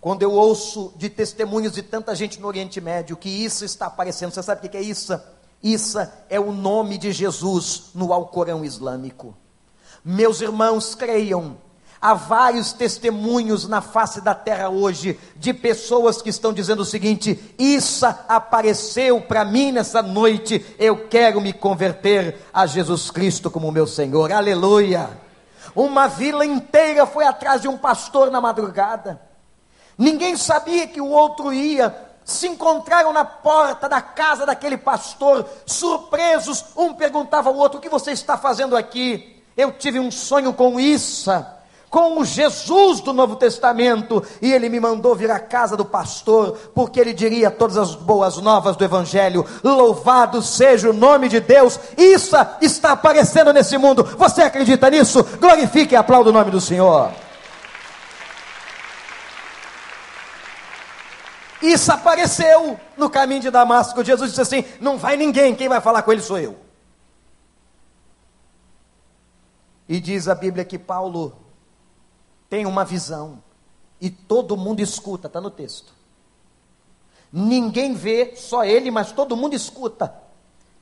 Quando 0.00 0.22
eu 0.22 0.32
ouço 0.32 0.92
de 0.96 1.08
testemunhos 1.08 1.72
de 1.72 1.82
tanta 1.82 2.14
gente 2.14 2.38
no 2.38 2.46
Oriente 2.46 2.78
Médio 2.80 3.16
que 3.16 3.30
isso 3.30 3.64
está 3.64 3.86
aparecendo, 3.86 4.32
você 4.32 4.42
sabe 4.42 4.66
o 4.66 4.70
que 4.70 4.76
é 4.76 4.82
isso? 4.82 5.18
Isso 5.62 5.98
é 6.28 6.38
o 6.38 6.52
nome 6.52 6.98
de 6.98 7.10
Jesus 7.10 7.84
no 7.94 8.12
Alcorão 8.12 8.62
Islâmico. 8.62 9.34
Meus 10.04 10.42
irmãos, 10.42 10.94
creiam, 10.94 11.56
há 12.04 12.12
vários 12.12 12.74
testemunhos 12.74 13.66
na 13.66 13.80
face 13.80 14.20
da 14.20 14.34
terra 14.34 14.68
hoje 14.68 15.18
de 15.36 15.54
pessoas 15.54 16.20
que 16.20 16.28
estão 16.28 16.52
dizendo 16.52 16.80
o 16.80 16.84
seguinte: 16.84 17.54
Isso 17.58 18.04
apareceu 18.28 19.22
para 19.22 19.42
mim 19.42 19.72
nessa 19.72 20.02
noite, 20.02 20.62
eu 20.78 21.08
quero 21.08 21.40
me 21.40 21.54
converter 21.54 22.38
a 22.52 22.66
Jesus 22.66 23.10
Cristo 23.10 23.50
como 23.50 23.72
meu 23.72 23.86
Senhor. 23.86 24.30
Aleluia! 24.30 25.18
Uma 25.74 26.06
vila 26.06 26.44
inteira 26.44 27.06
foi 27.06 27.24
atrás 27.24 27.62
de 27.62 27.68
um 27.68 27.78
pastor 27.78 28.30
na 28.30 28.38
madrugada. 28.38 29.18
Ninguém 29.96 30.36
sabia 30.36 30.86
que 30.86 31.00
o 31.00 31.08
outro 31.08 31.54
ia. 31.54 32.12
Se 32.22 32.46
encontraram 32.46 33.12
na 33.14 33.24
porta 33.24 33.88
da 33.88 34.00
casa 34.02 34.44
daquele 34.44 34.76
pastor, 34.76 35.46
surpresos. 35.64 36.64
Um 36.76 36.92
perguntava 36.92 37.48
ao 37.48 37.56
outro: 37.56 37.78
O 37.78 37.80
que 37.80 37.88
você 37.88 38.12
está 38.12 38.36
fazendo 38.36 38.76
aqui? 38.76 39.42
Eu 39.56 39.72
tive 39.72 39.98
um 39.98 40.10
sonho 40.10 40.52
com 40.52 40.78
isso 40.78 41.30
com 41.94 42.18
o 42.18 42.24
Jesus 42.24 43.00
do 43.00 43.12
Novo 43.12 43.36
Testamento, 43.36 44.20
e 44.42 44.52
ele 44.52 44.68
me 44.68 44.80
mandou 44.80 45.14
vir 45.14 45.30
à 45.30 45.38
casa 45.38 45.76
do 45.76 45.84
pastor, 45.84 46.72
porque 46.74 46.98
ele 46.98 47.12
diria 47.12 47.52
todas 47.52 47.76
as 47.76 47.94
boas 47.94 48.36
novas 48.38 48.74
do 48.74 48.82
Evangelho: 48.82 49.46
louvado 49.62 50.42
seja 50.42 50.90
o 50.90 50.92
nome 50.92 51.28
de 51.28 51.38
Deus, 51.38 51.78
isso 51.96 52.34
está 52.60 52.90
aparecendo 52.90 53.52
nesse 53.52 53.78
mundo. 53.78 54.02
Você 54.02 54.42
acredita 54.42 54.90
nisso? 54.90 55.22
Glorifique 55.38 55.94
e 55.94 55.96
aplaude 55.96 56.30
o 56.30 56.32
nome 56.32 56.50
do 56.50 56.60
Senhor. 56.60 57.12
Isso 61.62 61.92
apareceu 61.92 62.76
no 62.96 63.08
caminho 63.08 63.42
de 63.42 63.50
Damasco. 63.52 64.02
Jesus 64.02 64.30
disse 64.30 64.42
assim: 64.42 64.64
Não 64.80 64.98
vai 64.98 65.16
ninguém, 65.16 65.54
quem 65.54 65.68
vai 65.68 65.80
falar 65.80 66.02
com 66.02 66.10
ele 66.10 66.22
sou 66.22 66.40
eu. 66.40 66.56
E 69.88 70.00
diz 70.00 70.26
a 70.26 70.34
Bíblia 70.34 70.64
que 70.64 70.76
Paulo 70.76 71.43
tem 72.54 72.66
uma 72.66 72.84
visão 72.84 73.42
e 74.00 74.08
todo 74.08 74.56
mundo 74.56 74.78
escuta, 74.78 75.26
está 75.26 75.40
no 75.40 75.50
texto. 75.50 75.92
Ninguém 77.32 77.94
vê, 77.94 78.36
só 78.36 78.64
ele, 78.64 78.92
mas 78.92 79.10
todo 79.10 79.36
mundo 79.36 79.54
escuta. 79.54 80.14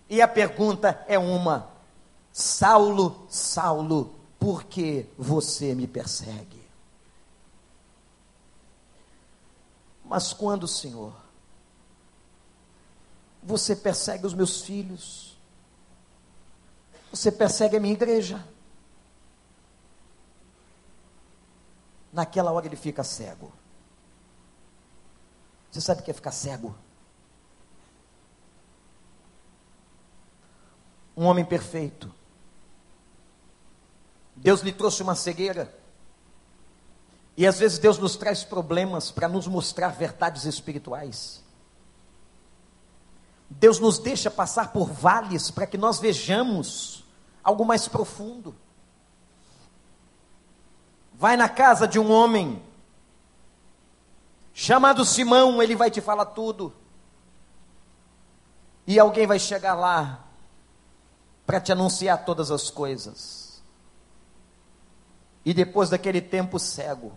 E 0.06 0.20
a 0.20 0.28
pergunta 0.28 1.02
é 1.08 1.18
uma: 1.18 1.70
Saulo, 2.30 3.24
Saulo, 3.30 4.14
por 4.38 4.64
que 4.64 5.06
você 5.16 5.74
me 5.74 5.86
persegue? 5.86 6.62
Mas 10.04 10.34
quando, 10.34 10.68
Senhor, 10.68 11.14
você 13.42 13.74
persegue 13.74 14.26
os 14.26 14.34
meus 14.34 14.60
filhos, 14.60 15.38
você 17.10 17.32
persegue 17.32 17.78
a 17.78 17.80
minha 17.80 17.94
igreja, 17.94 18.46
naquela 22.12 22.52
hora 22.52 22.66
ele 22.66 22.76
fica 22.76 23.02
cego. 23.02 23.52
Você 25.70 25.80
sabe 25.80 26.02
o 26.02 26.04
que 26.04 26.10
é 26.10 26.14
ficar 26.14 26.32
cego? 26.32 26.76
Um 31.16 31.24
homem 31.24 31.44
perfeito. 31.44 32.12
Deus 34.36 34.60
lhe 34.60 34.72
trouxe 34.72 35.02
uma 35.02 35.14
cegueira. 35.14 35.74
E 37.36 37.46
às 37.46 37.58
vezes 37.58 37.78
Deus 37.78 37.98
nos 37.98 38.16
traz 38.16 38.44
problemas 38.44 39.10
para 39.10 39.28
nos 39.28 39.46
mostrar 39.46 39.88
verdades 39.88 40.44
espirituais. 40.44 41.42
Deus 43.48 43.78
nos 43.78 43.98
deixa 43.98 44.30
passar 44.30 44.72
por 44.72 44.90
vales 44.90 45.50
para 45.50 45.66
que 45.66 45.78
nós 45.78 45.98
vejamos 45.98 47.04
algo 47.42 47.64
mais 47.64 47.88
profundo. 47.88 48.54
Vai 51.22 51.36
na 51.36 51.48
casa 51.48 51.86
de 51.86 52.00
um 52.00 52.10
homem 52.10 52.60
chamado 54.52 55.04
Simão, 55.04 55.62
ele 55.62 55.76
vai 55.76 55.88
te 55.88 56.00
falar 56.00 56.24
tudo. 56.24 56.74
E 58.88 58.98
alguém 58.98 59.24
vai 59.24 59.38
chegar 59.38 59.74
lá 59.74 60.24
para 61.46 61.60
te 61.60 61.70
anunciar 61.70 62.24
todas 62.24 62.50
as 62.50 62.70
coisas. 62.70 63.62
E 65.44 65.54
depois 65.54 65.90
daquele 65.90 66.20
tempo 66.20 66.58
cego, 66.58 67.16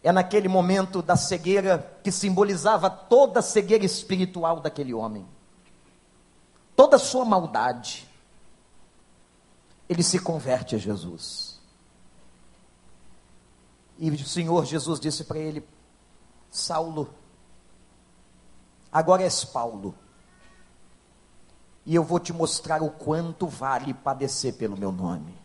é 0.00 0.12
naquele 0.12 0.46
momento 0.46 1.02
da 1.02 1.16
cegueira 1.16 1.98
que 2.04 2.12
simbolizava 2.12 2.88
toda 2.88 3.40
a 3.40 3.42
cegueira 3.42 3.84
espiritual 3.84 4.60
daquele 4.60 4.94
homem, 4.94 5.26
toda 6.76 6.94
a 6.94 7.00
sua 7.00 7.24
maldade. 7.24 8.08
Ele 9.88 10.04
se 10.04 10.20
converte 10.20 10.76
a 10.76 10.78
Jesus. 10.78 11.53
E 13.98 14.10
o 14.10 14.18
Senhor 14.26 14.64
Jesus 14.64 14.98
disse 14.98 15.24
para 15.24 15.38
ele: 15.38 15.66
Saulo, 16.50 17.12
agora 18.92 19.22
és 19.22 19.44
Paulo, 19.44 19.94
e 21.86 21.94
eu 21.94 22.02
vou 22.02 22.18
te 22.18 22.32
mostrar 22.32 22.82
o 22.82 22.90
quanto 22.90 23.46
vale 23.46 23.94
padecer 23.94 24.54
pelo 24.54 24.76
meu 24.76 24.90
nome. 24.90 25.36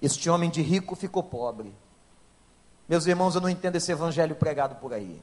Este 0.00 0.28
homem 0.28 0.50
de 0.50 0.60
rico 0.62 0.94
ficou 0.94 1.22
pobre. 1.22 1.74
Meus 2.88 3.06
irmãos, 3.06 3.34
eu 3.34 3.40
não 3.40 3.48
entendo 3.48 3.76
esse 3.76 3.90
evangelho 3.90 4.36
pregado 4.36 4.74
por 4.76 4.92
aí. 4.92 5.20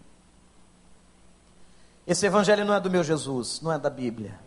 Esse 2.06 2.26
evangelho 2.26 2.66
não 2.66 2.74
é 2.74 2.80
do 2.80 2.90
meu 2.90 3.04
Jesus, 3.04 3.62
não 3.62 3.72
é 3.72 3.78
da 3.78 3.90
Bíblia. 3.90 4.40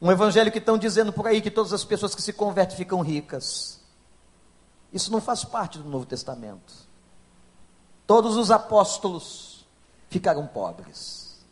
Um 0.00 0.10
evangelho 0.10 0.52
que 0.52 0.58
estão 0.58 0.78
dizendo 0.78 1.12
por 1.12 1.26
aí 1.26 1.40
que 1.40 1.50
todas 1.50 1.72
as 1.72 1.84
pessoas 1.84 2.14
que 2.14 2.22
se 2.22 2.32
convertem 2.32 2.76
ficam 2.76 3.00
ricas. 3.00 3.83
Isso 4.94 5.10
não 5.10 5.20
faz 5.20 5.44
parte 5.44 5.78
do 5.78 5.88
Novo 5.88 6.06
Testamento. 6.06 6.72
Todos 8.06 8.36
os 8.36 8.52
apóstolos 8.52 9.66
ficaram 10.08 10.46
pobres. 10.46 11.44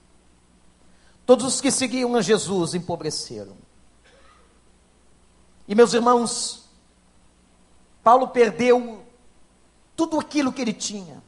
Todos 1.27 1.47
os 1.47 1.61
que 1.61 1.73
seguiam 1.73 2.15
a 2.15 2.23
Jesus 2.23 2.73
empobreceram. 2.73 3.57
E 5.67 5.75
meus 5.75 5.93
irmãos, 5.93 6.69
Paulo 8.05 8.29
perdeu 8.29 9.05
tudo 9.97 10.21
aquilo 10.21 10.53
que 10.53 10.63
ele 10.63 10.73
tinha. 10.73 11.21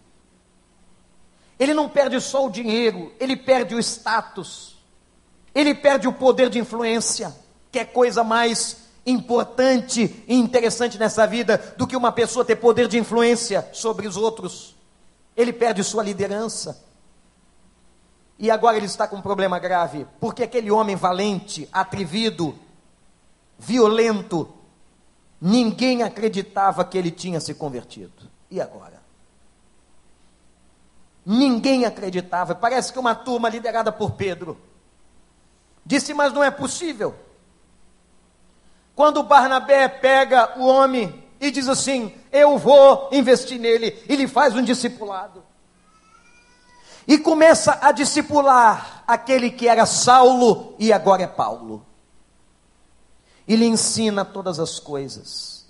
Ele 1.58 1.74
não 1.74 1.88
perde 1.88 2.20
só 2.20 2.46
o 2.46 2.50
dinheiro, 2.50 3.12
ele 3.18 3.36
perde 3.36 3.74
o 3.74 3.78
status, 3.80 4.76
ele 5.52 5.74
perde 5.74 6.06
o 6.06 6.12
poder 6.12 6.48
de 6.48 6.60
influência, 6.60 7.34
que 7.72 7.78
é 7.80 7.84
coisa 7.84 8.22
mais 8.22 8.83
importante 9.06 10.24
e 10.26 10.34
interessante 10.34 10.98
nessa 10.98 11.26
vida 11.26 11.58
do 11.76 11.86
que 11.86 11.96
uma 11.96 12.12
pessoa 12.12 12.44
ter 12.44 12.56
poder 12.56 12.88
de 12.88 12.98
influência 12.98 13.68
sobre 13.72 14.06
os 14.06 14.16
outros. 14.16 14.74
Ele 15.36 15.52
perde 15.52 15.82
sua 15.84 16.02
liderança. 16.02 16.82
E 18.38 18.50
agora 18.50 18.76
ele 18.76 18.86
está 18.86 19.06
com 19.06 19.16
um 19.16 19.22
problema 19.22 19.58
grave, 19.58 20.06
porque 20.18 20.42
aquele 20.42 20.70
homem 20.70 20.96
valente, 20.96 21.68
atrevido, 21.72 22.58
violento, 23.58 24.48
ninguém 25.40 26.02
acreditava 26.02 26.84
que 26.84 26.98
ele 26.98 27.10
tinha 27.10 27.40
se 27.40 27.54
convertido. 27.54 28.28
E 28.50 28.60
agora? 28.60 29.02
Ninguém 31.24 31.84
acreditava. 31.84 32.54
Parece 32.54 32.92
que 32.92 32.98
uma 32.98 33.14
turma 33.14 33.48
liderada 33.48 33.90
por 33.92 34.12
Pedro 34.12 34.58
disse: 35.86 36.12
Mas 36.12 36.32
não 36.32 36.42
é 36.42 36.50
possível. 36.50 37.14
Quando 38.94 39.22
Barnabé 39.22 39.88
pega 39.88 40.58
o 40.58 40.66
homem 40.66 41.24
e 41.40 41.50
diz 41.50 41.68
assim: 41.68 42.14
Eu 42.30 42.56
vou 42.58 43.08
investir 43.12 43.58
nele, 43.58 44.02
ele 44.08 44.28
faz 44.28 44.54
um 44.54 44.62
discipulado. 44.62 45.42
E 47.06 47.18
começa 47.18 47.78
a 47.82 47.92
discipular 47.92 49.04
aquele 49.06 49.50
que 49.50 49.68
era 49.68 49.84
Saulo 49.84 50.74
e 50.78 50.92
agora 50.92 51.22
é 51.22 51.26
Paulo. 51.26 51.84
E 53.46 53.56
lhe 53.56 53.66
ensina 53.66 54.24
todas 54.24 54.58
as 54.58 54.78
coisas. 54.78 55.66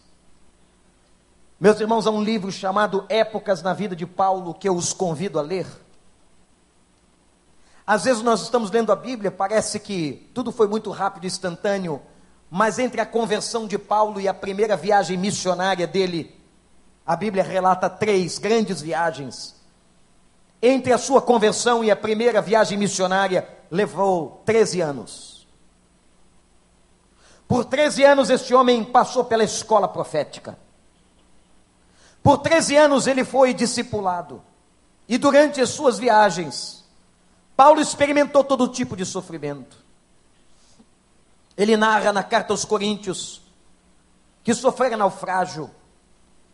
Meus 1.59 1.81
irmãos, 1.81 2.07
há 2.07 2.11
um 2.11 2.23
livro 2.23 2.53
chamado 2.53 3.05
Épocas 3.09 3.63
na 3.63 3.73
Vida 3.73 3.97
de 3.97 4.07
Paulo 4.07 4.55
que 4.55 4.69
eu 4.69 4.77
os 4.77 4.93
convido 4.93 5.39
a 5.39 5.43
ler. 5.43 5.67
Às 7.87 8.05
vezes 8.05 8.23
nós 8.23 8.43
estamos 8.43 8.71
lendo 8.71 8.93
a 8.93 8.97
Bíblia, 8.97 9.31
parece 9.31 9.81
que 9.81 10.31
tudo 10.33 10.53
foi 10.53 10.69
muito 10.69 10.91
rápido 10.91 11.25
e 11.25 11.27
instantâneo 11.27 12.01
mas 12.57 12.79
entre 12.79 13.01
a 13.01 13.07
conversão 13.07 13.67
de 13.67 13.77
Paulo 13.77 14.21
e 14.21 14.29
a 14.29 14.33
primeira 14.33 14.77
viagem 14.77 15.17
missionária 15.17 15.89
dele, 15.89 16.41
a 17.05 17.17
Bíblia 17.17 17.43
relata 17.43 17.91
três 17.91 18.39
grandes 18.39 18.81
viagens. 18.81 19.57
Entre 20.63 20.93
a 20.93 20.99
sua 20.99 21.21
conversão 21.21 21.83
e 21.83 21.91
a 21.91 21.97
primeira 21.97 22.41
viagem 22.41 22.79
missionária, 22.79 23.49
levou 23.69 24.41
13 24.45 24.81
anos. 24.81 25.49
Por 27.49 27.65
13 27.65 28.05
anos 28.05 28.31
este 28.31 28.55
homem 28.55 28.85
passou 28.85 29.25
pela 29.25 29.43
escola 29.43 29.89
profética. 29.89 30.57
Por 32.23 32.39
13 32.39 32.77
anos 32.77 33.09
ele 33.09 33.25
foi 33.25 33.53
discipulado. 33.53 34.41
E 35.09 35.19
durante 35.19 35.61
as 35.61 35.71
suas 35.71 35.99
viagens, 35.99 36.85
Paulo 37.57 37.81
experimentou 37.81 38.45
todo 38.45 38.69
tipo 38.69 38.97
de 38.97 39.05
sofrimento. 39.05 39.84
Ele 41.57 41.77
narra 41.77 42.13
na 42.13 42.23
carta 42.23 42.53
aos 42.53 42.65
Coríntios 42.65 43.43
que 44.45 44.53
sofrera 44.53 44.97
naufrágio, 44.97 45.71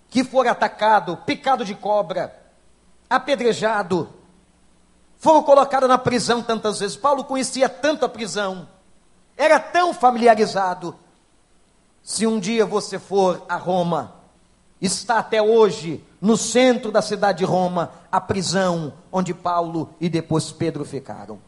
que 0.09 0.23
for 0.23 0.47
atacado, 0.47 1.17
picado 1.19 1.65
de 1.65 1.75
cobra, 1.75 2.41
apedrejado, 3.09 4.09
foram 5.19 5.43
colocados 5.43 5.89
na 5.89 5.99
prisão 5.99 6.41
tantas 6.41 6.79
vezes. 6.79 6.97
Paulo 6.97 7.25
conhecia 7.25 7.69
tanto 7.69 8.05
a 8.05 8.09
prisão, 8.09 8.69
era 9.37 9.59
tão 9.59 9.93
familiarizado. 9.93 10.97
Se 12.03 12.27
um 12.27 12.39
dia 12.39 12.65
você 12.65 12.99
for 12.99 13.45
a 13.49 13.57
Roma, 13.57 14.15
está 14.81 15.19
até 15.19 15.43
hoje 15.43 16.03
no 16.21 16.37
centro 16.37 16.93
da 16.93 17.03
cidade 17.03 17.39
de 17.39 17.45
Roma 17.45 17.93
a 18.11 18.21
prisão 18.21 18.93
onde 19.11 19.35
Paulo 19.35 19.95
e 20.01 20.09
depois 20.09 20.53
Pedro 20.53 20.85
ficaram. 20.85 21.41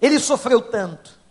Ele 0.00 0.18
sofreu 0.18 0.60
tanto. 0.60 1.23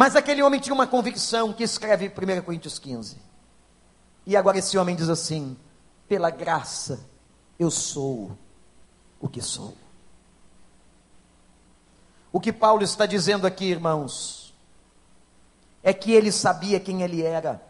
Mas 0.00 0.16
aquele 0.16 0.42
homem 0.42 0.58
tinha 0.58 0.72
uma 0.72 0.86
convicção 0.86 1.52
que 1.52 1.62
escreve 1.62 2.08
1 2.08 2.40
Coríntios 2.40 2.78
15. 2.78 3.18
E 4.24 4.34
agora 4.34 4.56
esse 4.56 4.78
homem 4.78 4.96
diz 4.96 5.10
assim: 5.10 5.54
pela 6.08 6.30
graça 6.30 7.06
eu 7.58 7.70
sou 7.70 8.34
o 9.20 9.28
que 9.28 9.42
sou. 9.42 9.76
O 12.32 12.40
que 12.40 12.50
Paulo 12.50 12.82
está 12.82 13.04
dizendo 13.04 13.46
aqui, 13.46 13.66
irmãos, 13.66 14.54
é 15.82 15.92
que 15.92 16.12
ele 16.12 16.32
sabia 16.32 16.80
quem 16.80 17.02
ele 17.02 17.20
era. 17.20 17.60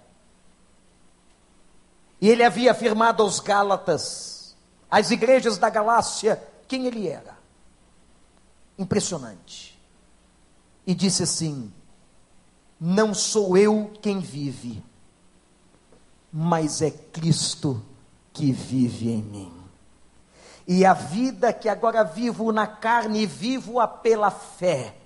E 2.20 2.28
ele 2.28 2.44
havia 2.44 2.70
afirmado 2.70 3.24
aos 3.24 3.40
Gálatas, 3.40 4.56
às 4.88 5.10
igrejas 5.10 5.58
da 5.58 5.68
Galácia, 5.68 6.40
quem 6.68 6.86
ele 6.86 7.08
era. 7.08 7.36
Impressionante. 8.78 9.76
E 10.86 10.94
disse 10.94 11.24
assim: 11.24 11.72
Não 12.80 13.12
sou 13.12 13.58
eu 13.58 13.92
quem 14.00 14.20
vive, 14.20 14.82
mas 16.32 16.80
é 16.80 16.90
Cristo 16.90 17.82
que 18.32 18.52
vive 18.52 19.10
em 19.10 19.22
mim. 19.22 19.52
E 20.66 20.86
a 20.86 20.94
vida 20.94 21.52
que 21.52 21.68
agora 21.68 22.02
vivo 22.02 22.50
na 22.52 22.66
carne, 22.66 23.26
vivo-a 23.26 23.86
pela 23.86 24.30
fé 24.30 24.96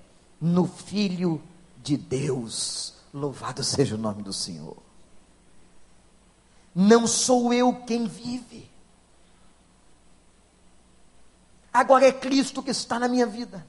no 0.41 0.67
Filho 0.67 1.43
de 1.83 1.97
Deus. 1.97 2.95
Louvado 3.13 3.65
seja 3.65 3.97
o 3.97 3.99
nome 3.99 4.23
do 4.23 4.33
Senhor. 4.33 4.77
Não 6.75 7.07
sou 7.07 7.53
eu 7.53 7.75
quem 7.87 8.07
vive. 8.07 8.71
Agora 11.73 12.07
é 12.07 12.13
Cristo 12.13 12.63
que 12.63 12.71
está 12.71 12.99
na 13.01 13.09
minha 13.09 13.27
vida. 13.27 13.67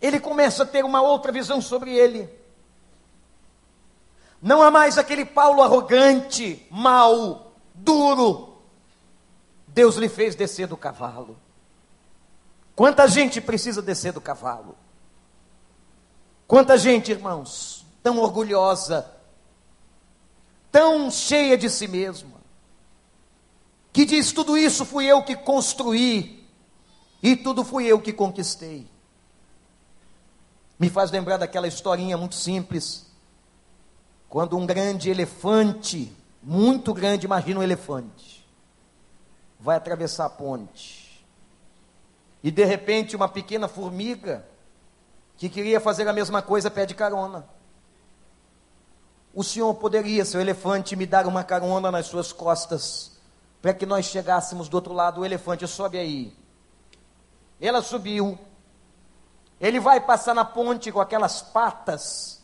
Ele 0.00 0.20
começa 0.20 0.62
a 0.62 0.66
ter 0.66 0.84
uma 0.84 1.02
outra 1.02 1.32
visão 1.32 1.60
sobre 1.60 1.94
ele. 1.94 2.28
Não 4.40 4.62
há 4.62 4.70
mais 4.70 4.98
aquele 4.98 5.24
Paulo 5.24 5.62
arrogante, 5.62 6.66
mau, 6.70 7.52
duro. 7.74 8.56
Deus 9.66 9.96
lhe 9.96 10.08
fez 10.08 10.34
descer 10.34 10.66
do 10.66 10.76
cavalo. 10.76 11.36
Quanta 12.74 13.08
gente 13.08 13.40
precisa 13.40 13.82
descer 13.82 14.12
do 14.12 14.20
cavalo? 14.20 14.76
Quanta 16.46 16.78
gente, 16.78 17.10
irmãos, 17.10 17.84
tão 18.02 18.18
orgulhosa, 18.18 19.10
tão 20.70 21.10
cheia 21.10 21.58
de 21.58 21.68
si 21.68 21.88
mesma, 21.88 22.38
que 23.92 24.04
diz: 24.04 24.32
tudo 24.32 24.56
isso 24.56 24.84
fui 24.84 25.06
eu 25.06 25.22
que 25.24 25.34
construí, 25.34 26.48
e 27.20 27.34
tudo 27.34 27.64
fui 27.64 27.86
eu 27.86 28.00
que 28.00 28.12
conquistei. 28.12 28.88
Me 30.78 30.88
faz 30.88 31.10
lembrar 31.10 31.36
daquela 31.36 31.66
historinha 31.66 32.16
muito 32.16 32.36
simples 32.36 33.08
quando 34.28 34.56
um 34.56 34.66
grande 34.66 35.10
elefante, 35.10 36.14
muito 36.42 36.92
grande, 36.92 37.26
imagina 37.26 37.60
um 37.60 37.62
elefante, 37.62 38.46
vai 39.58 39.76
atravessar 39.76 40.26
a 40.26 40.30
ponte. 40.30 41.26
E 42.42 42.50
de 42.50 42.64
repente 42.64 43.16
uma 43.16 43.28
pequena 43.28 43.66
formiga 43.66 44.46
que 45.36 45.48
queria 45.48 45.80
fazer 45.80 46.06
a 46.06 46.12
mesma 46.12 46.42
coisa 46.42 46.70
pede 46.70 46.94
carona. 46.94 47.48
O 49.34 49.42
senhor 49.42 49.72
poderia, 49.74 50.24
seu 50.24 50.40
elefante, 50.40 50.96
me 50.96 51.06
dar 51.06 51.26
uma 51.26 51.44
carona 51.44 51.90
nas 51.90 52.06
suas 52.06 52.32
costas, 52.32 53.18
para 53.62 53.74
que 53.74 53.86
nós 53.86 54.06
chegássemos 54.06 54.68
do 54.68 54.74
outro 54.74 54.92
lado? 54.92 55.20
O 55.20 55.24
elefante 55.24 55.66
sobe 55.66 55.98
aí. 55.98 56.36
Ela 57.60 57.82
subiu. 57.82 58.38
Ele 59.60 59.80
vai 59.80 60.00
passar 60.00 60.34
na 60.34 60.44
ponte 60.44 60.92
com 60.92 61.00
aquelas 61.00 61.42
patas 61.42 62.38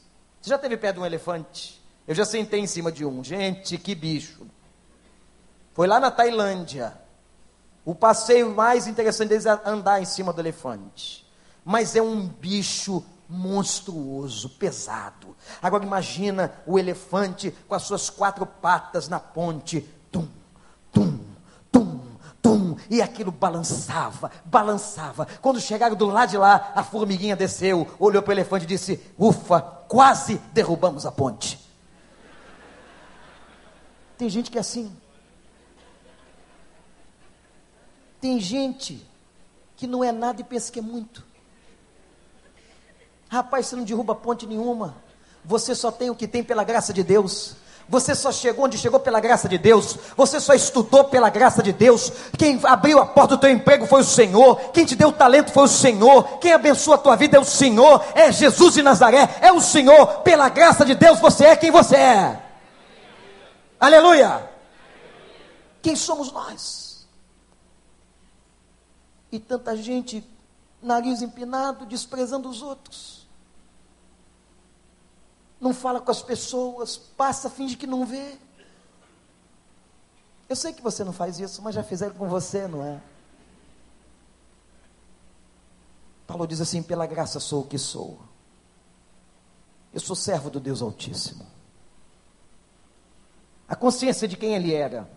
você 0.44 0.50
já 0.50 0.58
teve 0.58 0.76
perto 0.76 0.96
de 0.96 1.00
um 1.00 1.06
elefante? 1.06 1.82
Eu 2.06 2.14
já 2.14 2.26
sentei 2.26 2.60
em 2.60 2.66
cima 2.66 2.92
de 2.92 3.02
um. 3.02 3.24
Gente, 3.24 3.78
que 3.78 3.94
bicho. 3.94 4.46
Foi 5.72 5.86
lá 5.86 5.98
na 5.98 6.10
Tailândia. 6.10 6.92
O 7.82 7.94
passeio 7.94 8.54
mais 8.54 8.86
interessante 8.86 9.30
deles 9.30 9.46
é 9.46 9.58
andar 9.64 10.02
em 10.02 10.04
cima 10.04 10.34
do 10.34 10.42
elefante. 10.42 11.26
Mas 11.64 11.96
é 11.96 12.02
um 12.02 12.28
bicho 12.28 13.02
monstruoso, 13.26 14.50
pesado. 14.50 15.34
Agora 15.62 15.82
imagina 15.82 16.52
o 16.66 16.78
elefante 16.78 17.50
com 17.66 17.74
as 17.74 17.84
suas 17.84 18.10
quatro 18.10 18.44
patas 18.44 19.08
na 19.08 19.18
ponte. 19.18 19.80
Tum, 20.12 20.28
tum, 20.92 21.20
tum, 21.72 22.00
E 22.90 23.00
aquilo 23.00 23.30
balançava, 23.30 24.30
balançava. 24.44 25.26
Quando 25.40 25.60
chegaram 25.60 25.96
do 25.96 26.06
lado 26.06 26.30
de 26.30 26.36
lá, 26.36 26.72
a 26.74 26.82
formiguinha 26.82 27.36
desceu, 27.36 27.86
olhou 27.98 28.22
para 28.22 28.30
o 28.30 28.34
elefante 28.34 28.64
e 28.64 28.68
disse: 28.68 29.00
Ufa, 29.18 29.60
quase 29.60 30.38
derrubamos 30.52 31.06
a 31.06 31.12
ponte. 31.12 31.58
Tem 34.16 34.28
gente 34.28 34.50
que 34.50 34.58
é 34.58 34.60
assim. 34.60 34.94
Tem 38.20 38.40
gente 38.40 39.06
que 39.76 39.86
não 39.86 40.02
é 40.02 40.10
nada 40.10 40.40
e 40.40 40.44
pensa 40.44 40.72
que 40.72 40.78
é 40.78 40.82
muito. 40.82 41.24
Rapaz, 43.28 43.66
você 43.66 43.76
não 43.76 43.84
derruba 43.84 44.14
ponte 44.14 44.46
nenhuma. 44.46 44.94
Você 45.44 45.74
só 45.74 45.90
tem 45.90 46.08
o 46.08 46.14
que 46.14 46.26
tem 46.26 46.42
pela 46.42 46.64
graça 46.64 46.92
de 46.92 47.02
Deus. 47.02 47.56
Você 47.88 48.14
só 48.14 48.32
chegou 48.32 48.64
onde 48.64 48.78
chegou 48.78 48.98
pela 48.98 49.20
graça 49.20 49.48
de 49.48 49.58
Deus. 49.58 49.96
Você 50.16 50.40
só 50.40 50.54
estudou 50.54 51.04
pela 51.04 51.28
graça 51.28 51.62
de 51.62 51.72
Deus. 51.72 52.10
Quem 52.38 52.58
abriu 52.64 52.98
a 52.98 53.06
porta 53.06 53.36
do 53.36 53.40
teu 53.40 53.50
emprego 53.50 53.86
foi 53.86 54.00
o 54.00 54.04
Senhor. 54.04 54.56
Quem 54.72 54.84
te 54.84 54.96
deu 54.96 55.08
o 55.08 55.12
talento 55.12 55.52
foi 55.52 55.64
o 55.64 55.68
Senhor. 55.68 56.38
Quem 56.38 56.52
abençoa 56.52 56.94
a 56.94 56.98
tua 56.98 57.16
vida 57.16 57.36
é 57.36 57.40
o 57.40 57.44
Senhor. 57.44 58.02
É 58.14 58.32
Jesus 58.32 58.74
de 58.74 58.82
Nazaré. 58.82 59.36
É 59.40 59.52
o 59.52 59.60
Senhor. 59.60 60.06
Pela 60.22 60.48
graça 60.48 60.84
de 60.84 60.94
Deus 60.94 61.20
você 61.20 61.44
é 61.46 61.56
quem 61.56 61.70
você 61.70 61.96
é. 61.96 62.42
Aleluia. 63.78 64.48
Quem 65.82 65.94
somos 65.94 66.32
nós? 66.32 67.06
E 69.30 69.38
tanta 69.38 69.76
gente, 69.76 70.24
nariz 70.82 71.20
empinado, 71.20 71.84
desprezando 71.84 72.48
os 72.48 72.62
outros 72.62 73.23
não 75.64 75.72
fala 75.72 75.98
com 75.98 76.10
as 76.10 76.20
pessoas, 76.20 76.98
passa, 76.98 77.48
finge 77.48 77.74
que 77.74 77.86
não 77.86 78.04
vê. 78.04 78.36
Eu 80.46 80.54
sei 80.54 80.74
que 80.74 80.82
você 80.82 81.02
não 81.02 81.12
faz 81.12 81.40
isso, 81.40 81.62
mas 81.62 81.74
já 81.74 81.82
fizeram 81.82 82.14
com 82.14 82.28
você, 82.28 82.68
não 82.68 82.84
é? 82.84 83.00
Paulo 86.26 86.46
diz 86.46 86.60
assim: 86.60 86.82
pela 86.82 87.06
graça 87.06 87.40
sou 87.40 87.62
o 87.62 87.66
que 87.66 87.78
sou. 87.78 88.20
Eu 89.94 90.00
sou 90.00 90.14
servo 90.14 90.50
do 90.50 90.60
Deus 90.60 90.82
Altíssimo. 90.82 91.46
A 93.66 93.74
consciência 93.74 94.28
de 94.28 94.36
quem 94.36 94.54
ele 94.54 94.74
era 94.74 95.10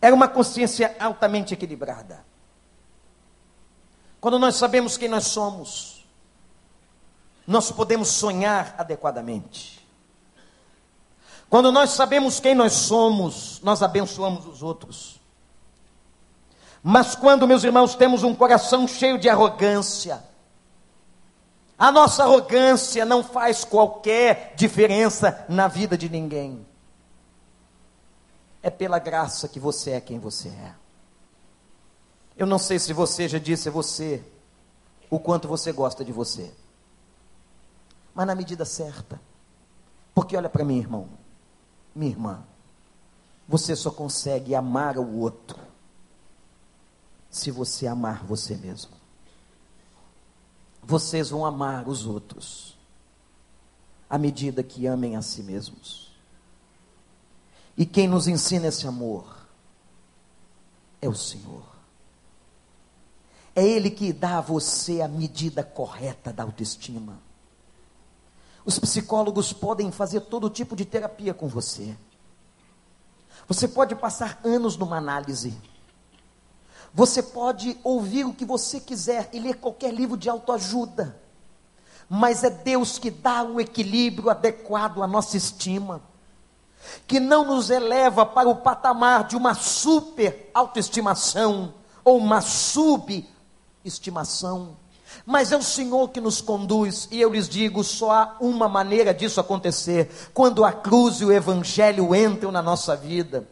era 0.00 0.14
uma 0.14 0.28
consciência 0.28 0.94
altamente 1.00 1.52
equilibrada. 1.52 2.24
Quando 4.20 4.38
nós 4.38 4.54
sabemos 4.54 4.96
quem 4.96 5.08
nós 5.08 5.26
somos, 5.26 5.93
nós 7.46 7.70
podemos 7.70 8.08
sonhar 8.08 8.74
adequadamente. 8.78 9.84
Quando 11.48 11.70
nós 11.70 11.90
sabemos 11.90 12.40
quem 12.40 12.54
nós 12.54 12.72
somos, 12.72 13.60
nós 13.62 13.82
abençoamos 13.82 14.46
os 14.46 14.62
outros. 14.62 15.20
Mas 16.82 17.14
quando, 17.14 17.46
meus 17.46 17.64
irmãos, 17.64 17.94
temos 17.94 18.22
um 18.22 18.34
coração 18.34 18.88
cheio 18.88 19.18
de 19.18 19.28
arrogância, 19.28 20.22
a 21.78 21.90
nossa 21.90 22.22
arrogância 22.22 23.04
não 23.04 23.22
faz 23.22 23.64
qualquer 23.64 24.54
diferença 24.56 25.44
na 25.48 25.66
vida 25.66 25.98
de 25.98 26.08
ninguém. 26.08 26.64
É 28.62 28.70
pela 28.70 28.98
graça 28.98 29.48
que 29.48 29.60
você 29.60 29.92
é 29.92 30.00
quem 30.00 30.18
você 30.18 30.48
é. 30.48 30.74
Eu 32.36 32.46
não 32.46 32.58
sei 32.58 32.78
se 32.78 32.92
você 32.92 33.28
já 33.28 33.38
disse 33.38 33.68
a 33.68 33.72
você, 33.72 34.22
o 35.10 35.18
quanto 35.18 35.46
você 35.46 35.72
gosta 35.72 36.04
de 36.04 36.12
você. 36.12 36.52
Mas 38.14 38.26
na 38.26 38.34
medida 38.34 38.64
certa. 38.64 39.20
Porque 40.14 40.36
olha 40.36 40.48
para 40.48 40.64
mim, 40.64 40.78
irmão, 40.78 41.08
minha 41.94 42.12
irmã, 42.12 42.44
você 43.48 43.74
só 43.74 43.90
consegue 43.90 44.54
amar 44.54 44.96
o 44.96 45.18
outro 45.18 45.58
se 47.30 47.50
você 47.50 47.86
amar 47.86 48.24
você 48.24 48.56
mesmo. 48.56 48.92
Vocês 50.82 51.30
vão 51.30 51.44
amar 51.44 51.88
os 51.88 52.06
outros 52.06 52.78
à 54.08 54.16
medida 54.16 54.62
que 54.62 54.86
amem 54.86 55.16
a 55.16 55.22
si 55.22 55.42
mesmos. 55.42 56.12
E 57.76 57.84
quem 57.84 58.06
nos 58.06 58.28
ensina 58.28 58.68
esse 58.68 58.86
amor 58.86 59.48
é 61.02 61.08
o 61.08 61.14
Senhor. 61.14 61.64
É 63.54 63.66
Ele 63.66 63.90
que 63.90 64.12
dá 64.12 64.38
a 64.38 64.40
você 64.40 65.00
a 65.00 65.08
medida 65.08 65.64
correta 65.64 66.32
da 66.32 66.42
autoestima. 66.44 67.18
Os 68.64 68.78
psicólogos 68.78 69.52
podem 69.52 69.92
fazer 69.92 70.20
todo 70.20 70.48
tipo 70.48 70.74
de 70.74 70.84
terapia 70.84 71.34
com 71.34 71.46
você. 71.46 71.96
Você 73.46 73.68
pode 73.68 73.94
passar 73.94 74.40
anos 74.42 74.76
numa 74.76 74.96
análise. 74.96 75.54
Você 76.94 77.22
pode 77.22 77.78
ouvir 77.84 78.24
o 78.24 78.32
que 78.32 78.44
você 78.44 78.80
quiser 78.80 79.28
e 79.32 79.38
ler 79.38 79.56
qualquer 79.56 79.92
livro 79.92 80.16
de 80.16 80.30
autoajuda. 80.30 81.20
Mas 82.08 82.44
é 82.44 82.50
Deus 82.50 82.98
que 82.98 83.10
dá 83.10 83.42
o 83.42 83.60
equilíbrio 83.60 84.30
adequado 84.30 85.02
à 85.02 85.06
nossa 85.06 85.36
estima, 85.36 86.00
que 87.06 87.20
não 87.20 87.44
nos 87.44 87.68
eleva 87.70 88.24
para 88.24 88.48
o 88.48 88.56
patamar 88.56 89.24
de 89.24 89.36
uma 89.36 89.52
super 89.54 90.50
autoestimação 90.54 91.74
ou 92.04 92.16
uma 92.18 92.40
subestimação 92.40 94.76
mas 95.26 95.52
é 95.52 95.56
o 95.56 95.62
Senhor 95.62 96.08
que 96.10 96.20
nos 96.20 96.40
conduz, 96.40 97.08
e 97.10 97.20
eu 97.20 97.32
lhes 97.32 97.48
digo: 97.48 97.82
só 97.82 98.10
há 98.10 98.36
uma 98.40 98.68
maneira 98.68 99.14
disso 99.14 99.40
acontecer, 99.40 100.10
quando 100.32 100.64
a 100.64 100.72
cruz 100.72 101.20
e 101.20 101.24
o 101.24 101.32
Evangelho 101.32 102.14
entram 102.14 102.50
na 102.50 102.62
nossa 102.62 102.96
vida. 102.96 103.48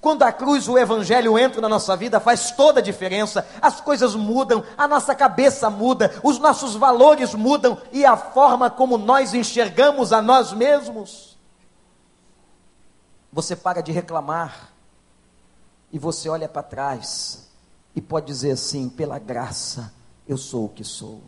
Quando 0.00 0.22
a 0.22 0.30
cruz 0.30 0.66
e 0.66 0.70
o 0.70 0.78
Evangelho 0.78 1.38
entram 1.38 1.62
na 1.62 1.68
nossa 1.68 1.96
vida, 1.96 2.20
faz 2.20 2.50
toda 2.50 2.78
a 2.80 2.82
diferença. 2.82 3.46
As 3.62 3.80
coisas 3.80 4.14
mudam, 4.14 4.62
a 4.76 4.86
nossa 4.86 5.14
cabeça 5.14 5.70
muda, 5.70 6.14
os 6.22 6.38
nossos 6.38 6.74
valores 6.74 7.34
mudam 7.34 7.78
e 7.90 8.04
a 8.04 8.14
forma 8.14 8.68
como 8.68 8.98
nós 8.98 9.32
enxergamos 9.32 10.12
a 10.12 10.20
nós 10.20 10.52
mesmos. 10.52 11.38
Você 13.32 13.56
para 13.56 13.80
de 13.80 13.92
reclamar 13.92 14.70
e 15.90 15.98
você 15.98 16.28
olha 16.28 16.50
para 16.50 16.62
trás 16.62 17.48
e 17.96 18.00
pode 18.02 18.26
dizer 18.26 18.50
assim: 18.50 18.90
pela 18.90 19.18
graça 19.18 19.90
eu 20.26 20.36
sou 20.36 20.66
o 20.66 20.68
que 20.68 20.84
sou. 20.84 21.22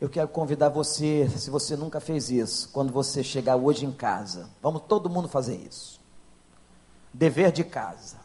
Eu 0.00 0.08
quero 0.08 0.28
convidar 0.28 0.68
você, 0.68 1.28
se 1.30 1.48
você 1.50 1.76
nunca 1.76 2.00
fez 2.00 2.30
isso, 2.30 2.68
quando 2.70 2.92
você 2.92 3.22
chegar 3.22 3.56
hoje 3.56 3.86
em 3.86 3.92
casa, 3.92 4.50
vamos 4.60 4.82
todo 4.82 5.08
mundo 5.08 5.28
fazer 5.28 5.56
isso. 5.56 6.00
Dever 7.12 7.52
de 7.52 7.64
casa. 7.64 8.18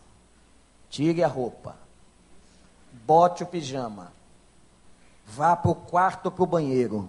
Tire 0.90 1.24
a 1.24 1.28
roupa. 1.28 1.78
Bote 3.06 3.44
o 3.44 3.48
pijama. 3.48 4.12
Vá 5.26 5.56
para 5.56 5.72
o 5.72 5.76
quarto, 5.76 6.32
para 6.32 6.44
o 6.44 6.48
banheiro. 6.48 7.08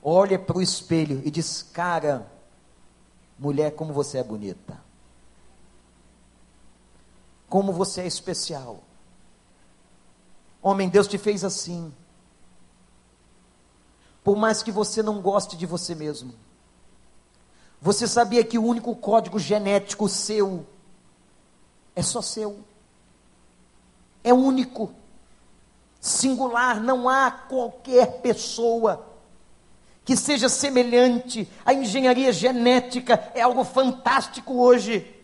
Olhe 0.00 0.38
para 0.38 0.56
o 0.56 0.62
espelho 0.62 1.20
e 1.24 1.30
diz: 1.30 1.62
Cara, 1.62 2.30
mulher, 3.36 3.72
como 3.72 3.92
você 3.92 4.18
é 4.18 4.22
bonita. 4.22 4.80
Como 7.48 7.72
você 7.72 8.02
é 8.02 8.06
especial. 8.06 8.85
Homem, 10.66 10.88
Deus 10.88 11.06
te 11.06 11.16
fez 11.16 11.44
assim. 11.44 11.94
Por 14.24 14.34
mais 14.34 14.64
que 14.64 14.72
você 14.72 15.00
não 15.00 15.20
goste 15.20 15.56
de 15.56 15.64
você 15.64 15.94
mesmo. 15.94 16.34
Você 17.80 18.08
sabia 18.08 18.42
que 18.42 18.58
o 18.58 18.64
único 18.64 18.96
código 18.96 19.38
genético 19.38 20.08
seu 20.08 20.66
é 21.94 22.02
só 22.02 22.20
seu. 22.20 22.64
É 24.24 24.34
único. 24.34 24.92
Singular, 26.00 26.80
não 26.80 27.08
há 27.08 27.30
qualquer 27.30 28.20
pessoa 28.20 29.06
que 30.04 30.16
seja 30.16 30.48
semelhante. 30.48 31.48
A 31.64 31.72
engenharia 31.72 32.32
genética 32.32 33.30
é 33.36 33.40
algo 33.40 33.62
fantástico 33.62 34.60
hoje 34.60 35.14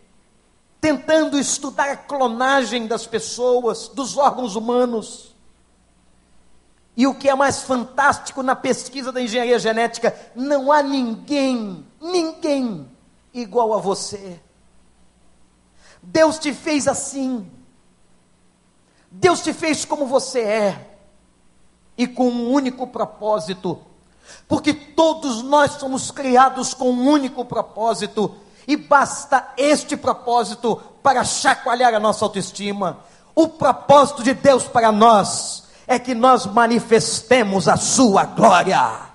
tentando 0.81 1.37
estudar 1.37 1.91
a 1.91 1.97
clonagem 1.97 2.87
das 2.87 3.09
pessoas, 3.09 3.89
dos 3.89 4.17
órgãos 4.17 4.55
humanos. 4.55 5.32
E 6.97 7.07
o 7.07 7.15
que 7.15 7.29
é 7.29 7.35
mais 7.35 7.63
fantástico 7.63 8.43
na 8.43 8.55
pesquisa 8.55 9.11
da 9.11 9.23
engenharia 9.23 9.59
genética, 9.59 10.15
não 10.35 10.71
há 10.71 10.83
ninguém, 10.83 11.87
ninguém 12.01 12.91
igual 13.33 13.73
a 13.73 13.79
você. 13.79 14.41
Deus 16.03 16.39
te 16.39 16.53
fez 16.53 16.87
assim. 16.87 17.51
Deus 19.11 19.41
te 19.41 19.53
fez 19.53 19.85
como 19.85 20.07
você 20.07 20.41
é. 20.41 20.97
E 21.97 22.07
com 22.07 22.29
um 22.29 22.51
único 22.51 22.87
propósito. 22.87 23.81
Porque 24.47 24.75
todos 24.75 25.43
nós 25.43 25.73
somos 25.73 26.11
criados 26.11 26.75
com 26.75 26.91
um 26.91 27.09
único 27.09 27.45
propósito. 27.45 28.35
E 28.67 28.77
basta 28.77 29.53
este 29.57 29.97
propósito 29.97 30.77
para 31.03 31.25
chacoalhar 31.25 31.95
a 31.95 32.01
nossa 32.01 32.25
autoestima. 32.25 32.99
O 33.35 33.49
propósito 33.49 34.23
de 34.23 34.35
Deus 34.35 34.65
para 34.65 34.93
nós 34.93 35.62
é 35.87 35.99
que 35.99 36.15
nós 36.15 36.47
manifestemos 36.47 37.69
a 37.69 37.77
sua 37.77 38.25
glória. 38.25 39.13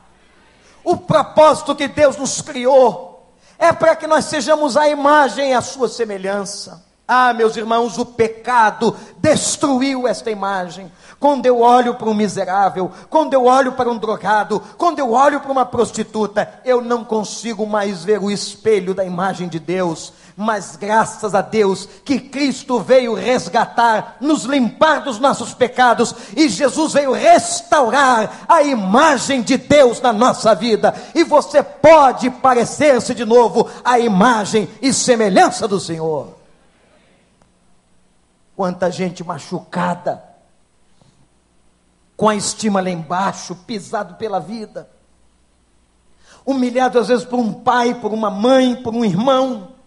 O 0.84 0.98
propósito 0.98 1.76
que 1.76 1.88
Deus 1.88 2.18
nos 2.18 2.42
criou 2.42 3.34
é 3.60 3.74
para 3.74 3.96
que 3.96 4.08
nós 4.08 4.26
sejamos 4.26 4.78
a 4.78 4.88
imagem 4.88 5.52
e 5.52 5.54
a 5.54 5.62
sua 5.62 5.90
semelhança. 5.90 6.87
Ah, 7.08 7.34
meus 7.34 7.56
irmãos, 7.56 7.98
o 7.98 8.06
pecado 8.06 8.96
destruiu 9.18 10.08
esta 10.08 10.30
imagem. 10.30 10.92
Quando 11.20 11.46
eu 11.46 11.62
olho 11.62 11.96
para 11.96 12.10
um 12.10 12.14
miserável, 12.14 12.92
quando 13.10 13.34
eu 13.34 13.46
olho 13.46 13.72
para 13.72 13.90
um 13.90 13.98
drogado, 13.98 14.62
quando 14.78 15.00
eu 15.00 15.14
olho 15.14 15.40
para 15.40 15.52
uma 15.52 15.66
prostituta, 15.66 16.62
eu 16.66 16.82
não 16.82 17.04
consigo 17.04 17.66
mais 17.66 18.04
ver 18.04 18.22
o 18.22 18.30
espelho 18.30 18.94
da 18.94 19.06
imagem 19.06 19.48
de 19.48 19.60
Deus 19.60 20.14
mas 20.38 20.76
graças 20.76 21.34
a 21.34 21.42
Deus 21.42 21.90
que 22.06 22.20
Cristo 22.20 22.80
veio 22.80 23.16
resgatar, 23.16 24.18
nos 24.22 24.44
limpar 24.44 25.02
dos 25.02 25.18
nossos 25.18 25.56
pecados 25.56 26.14
e 26.36 26.48
Jesus 26.48 26.94
veio 26.94 27.12
restaurar 27.12 28.46
a 28.48 28.62
imagem 28.62 29.42
de 29.42 29.58
Deus 29.58 30.00
na 30.00 30.14
nossa 30.14 30.54
vida. 30.54 30.94
E 31.16 31.24
você 31.24 31.64
pode 31.64 32.30
parecer-se 32.30 33.16
de 33.16 33.26
novo 33.26 33.68
à 33.84 33.98
imagem 33.98 34.70
e 34.80 34.94
semelhança 34.94 35.68
do 35.68 35.80
Senhor. 35.80 36.37
Quanta 38.58 38.92
gente 38.92 39.24
machucada, 39.24 40.22
com 42.18 42.28
a 42.28 42.36
estima 42.36 42.82
lá 42.82 42.90
embaixo, 42.90 43.56
pisado 43.56 44.16
pela 44.16 44.40
vida, 44.40 44.90
humilhado 46.46 47.00
às 47.00 47.08
vezes 47.08 47.24
por 47.24 47.40
um 47.40 47.54
pai, 47.54 47.96
por 47.96 48.12
uma 48.12 48.30
mãe, 48.30 48.76
por 48.84 48.94
um 48.94 49.06
irmão 49.06 49.78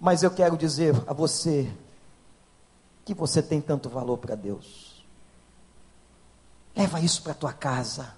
mas 0.00 0.22
eu 0.22 0.30
quero 0.30 0.56
dizer 0.56 0.94
a 1.06 1.12
você 1.12 1.70
que 3.04 3.12
você 3.12 3.42
tem 3.42 3.60
tanto 3.60 3.90
valor 3.90 4.16
para 4.16 4.34
Deus. 4.34 5.04
Leva 6.74 7.00
isso 7.00 7.22
para 7.22 7.34
tua 7.34 7.52
casa. 7.52 8.14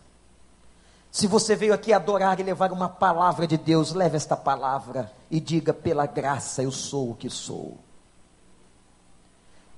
Se 1.11 1.27
você 1.27 1.57
veio 1.57 1.75
aqui 1.75 1.93
adorar 1.93 2.39
e 2.39 2.45
levar 2.45 2.71
uma 2.71 2.89
palavra 2.89 3.47
de 3.49 3.59
Deus, 3.59 3.93
leve 3.93 4.17
esta 4.17 4.37
palavra 4.37 5.13
e 5.29 5.41
diga: 5.41 5.75
pela 5.75 6.07
graça 6.07 6.63
eu 6.63 6.71
sou 6.71 7.11
o 7.11 7.15
que 7.17 7.29
sou. 7.29 7.77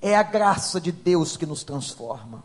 É 0.01 0.15
a 0.15 0.23
graça 0.23 0.79
de 0.79 0.91
Deus 0.91 1.35
que 1.37 1.45
nos 1.45 1.63
transforma. 1.63 2.43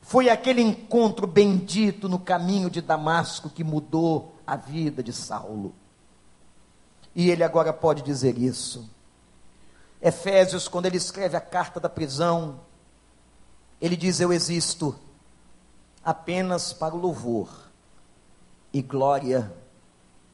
Foi 0.00 0.28
aquele 0.30 0.62
encontro 0.62 1.26
bendito 1.26 2.08
no 2.08 2.18
caminho 2.18 2.70
de 2.70 2.80
Damasco 2.80 3.50
que 3.50 3.62
mudou 3.62 4.34
a 4.46 4.56
vida 4.56 5.02
de 5.02 5.12
Saulo. 5.12 5.74
E 7.14 7.30
ele 7.30 7.44
agora 7.44 7.72
pode 7.72 8.02
dizer 8.02 8.38
isso. 8.38 8.88
Efésios, 10.00 10.68
quando 10.68 10.86
ele 10.86 10.96
escreve 10.96 11.36
a 11.36 11.40
carta 11.40 11.80
da 11.80 11.88
prisão, 11.88 12.60
ele 13.80 13.96
diz: 13.96 14.20
Eu 14.20 14.32
existo 14.32 14.98
apenas 16.04 16.72
para 16.72 16.94
o 16.94 16.98
louvor 16.98 17.50
e 18.72 18.80
glória 18.80 19.52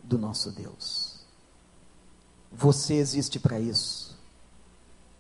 do 0.03 0.19
nosso 0.19 0.53
Deus. 0.53 1.25
Você 2.53 2.95
existe 2.95 3.39
para 3.39 3.59
isso. 3.59 4.04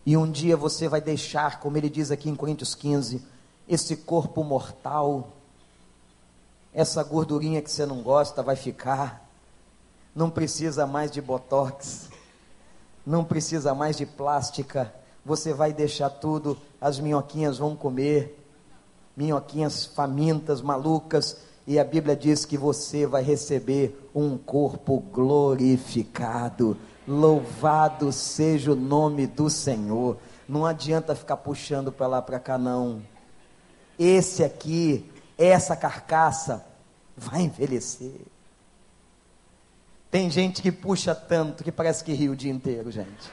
E 0.06 0.16
um 0.16 0.30
dia 0.30 0.56
você 0.56 0.88
vai 0.88 1.00
deixar, 1.00 1.60
como 1.60 1.76
ele 1.76 1.88
diz 1.88 2.10
aqui 2.10 2.28
em 2.28 2.34
Coríntios 2.34 2.74
15, 2.74 3.22
esse 3.68 3.96
corpo 3.96 4.44
mortal, 4.44 5.32
essa 6.72 7.02
gordurinha 7.02 7.62
que 7.62 7.70
você 7.70 7.86
não 7.86 8.02
gosta 8.02 8.42
vai 8.42 8.56
ficar 8.56 9.24
não 10.14 10.30
precisa 10.30 10.86
mais 10.86 11.10
de 11.10 11.20
botox, 11.20 12.08
não 13.04 13.24
precisa 13.24 13.74
mais 13.74 13.96
de 13.96 14.06
plástica, 14.06 14.94
você 15.24 15.52
vai 15.52 15.72
deixar 15.72 16.08
tudo, 16.08 16.56
as 16.80 17.00
minhoquinhas 17.00 17.58
vão 17.58 17.74
comer, 17.74 18.38
minhoquinhas 19.16 19.84
famintas, 19.84 20.60
malucas, 20.62 21.38
e 21.66 21.78
a 21.78 21.84
Bíblia 21.84 22.14
diz 22.14 22.44
que 22.44 22.58
você 22.58 23.06
vai 23.06 23.22
receber 23.22 24.08
um 24.14 24.36
corpo 24.36 25.00
glorificado. 25.00 26.76
Louvado 27.06 28.10
seja 28.12 28.72
o 28.72 28.76
nome 28.76 29.26
do 29.26 29.50
Senhor. 29.50 30.16
Não 30.48 30.64
adianta 30.64 31.14
ficar 31.14 31.36
puxando 31.36 31.92
para 31.92 32.06
lá 32.06 32.22
para 32.22 32.40
cá, 32.40 32.56
não. 32.56 33.02
Esse 33.98 34.42
aqui, 34.42 35.10
essa 35.36 35.76
carcaça, 35.76 36.64
vai 37.16 37.42
envelhecer. 37.42 38.20
Tem 40.10 40.30
gente 40.30 40.62
que 40.62 40.70
puxa 40.70 41.14
tanto 41.14 41.64
que 41.64 41.72
parece 41.72 42.04
que 42.04 42.12
ri 42.12 42.28
o 42.28 42.36
dia 42.36 42.52
inteiro, 42.52 42.90
gente. 42.90 43.30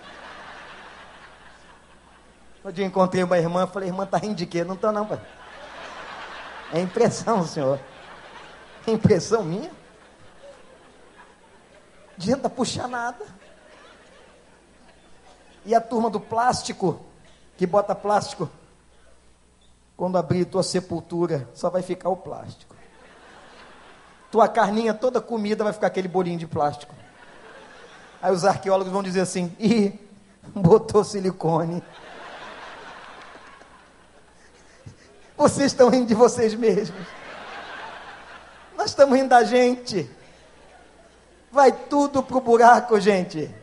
Um 2.64 2.72
dia 2.72 2.86
encontrei 2.86 3.24
uma 3.24 3.38
irmã, 3.38 3.66
falei, 3.68 3.90
irmã, 3.90 4.06
tá 4.06 4.18
rindo 4.18 4.36
de 4.36 4.46
quê? 4.46 4.64
Não 4.64 4.76
tô 4.76 4.92
não, 4.92 5.06
pai. 5.06 5.22
É 6.74 6.80
impressão, 6.80 7.46
senhor. 7.46 7.80
É 8.86 8.92
impressão 8.92 9.44
minha. 9.44 9.70
Não 9.70 9.78
adianta 12.18 12.50
puxar 12.50 12.88
nada. 12.88 13.26
E 15.66 15.76
a 15.76 15.82
turma 15.82 16.10
do 16.10 16.20
plástico, 16.20 17.00
que 17.58 17.68
bota 17.68 17.94
plástico, 17.94 18.50
quando 19.96 20.18
abrir 20.18 20.46
tua 20.46 20.64
sepultura, 20.64 21.48
só 21.54 21.70
vai 21.70 21.84
ficar 21.84 22.10
o 22.10 22.18
plástico. 22.18 22.76
Tua 24.32 24.48
carninha 24.48 24.94
toda 24.94 25.22
comida 25.22 25.64
vai 25.64 25.74
ficar 25.74 25.88
aquele 25.88 26.08
bolinho 26.08 26.40
de 26.40 26.48
plástico. 26.48 26.96
Aí 28.22 28.32
os 28.32 28.46
arqueólogos 28.46 28.92
vão 28.92 29.04
dizer 29.04 29.22
assim: 29.22 29.56
ih, 29.60 30.00
botou 30.56 31.04
silicone. 31.04 31.84
Vocês 35.36 35.68
estão 35.68 35.90
rindo 35.90 36.08
de 36.08 36.16
vocês 36.16 36.54
mesmos. 36.54 37.06
Nós 38.78 38.92
estamos 38.92 39.16
rindo 39.16 39.30
da 39.30 39.44
gente. 39.44 40.10
Vai 41.52 41.72
tudo 41.72 42.24
pro 42.24 42.40
buraco, 42.40 43.00
gente. 43.00 43.54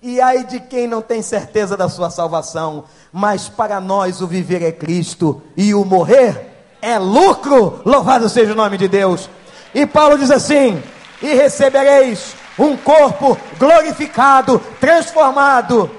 E 0.00 0.20
ai 0.20 0.44
de 0.44 0.60
quem 0.60 0.86
não 0.86 1.02
tem 1.02 1.22
certeza 1.22 1.76
da 1.76 1.88
sua 1.88 2.08
salvação, 2.08 2.84
mas 3.12 3.48
para 3.48 3.80
nós 3.80 4.20
o 4.20 4.28
viver 4.28 4.62
é 4.62 4.70
Cristo 4.70 5.42
e 5.56 5.74
o 5.74 5.84
morrer 5.84 6.48
é 6.80 6.98
lucro. 6.98 7.80
Louvado 7.84 8.28
seja 8.28 8.52
o 8.52 8.56
nome 8.56 8.78
de 8.78 8.86
Deus. 8.86 9.28
E 9.74 9.84
Paulo 9.84 10.16
diz 10.16 10.30
assim: 10.30 10.80
E 11.20 11.34
recebereis 11.34 12.36
um 12.56 12.76
corpo 12.76 13.36
glorificado, 13.58 14.60
transformado 14.80 15.90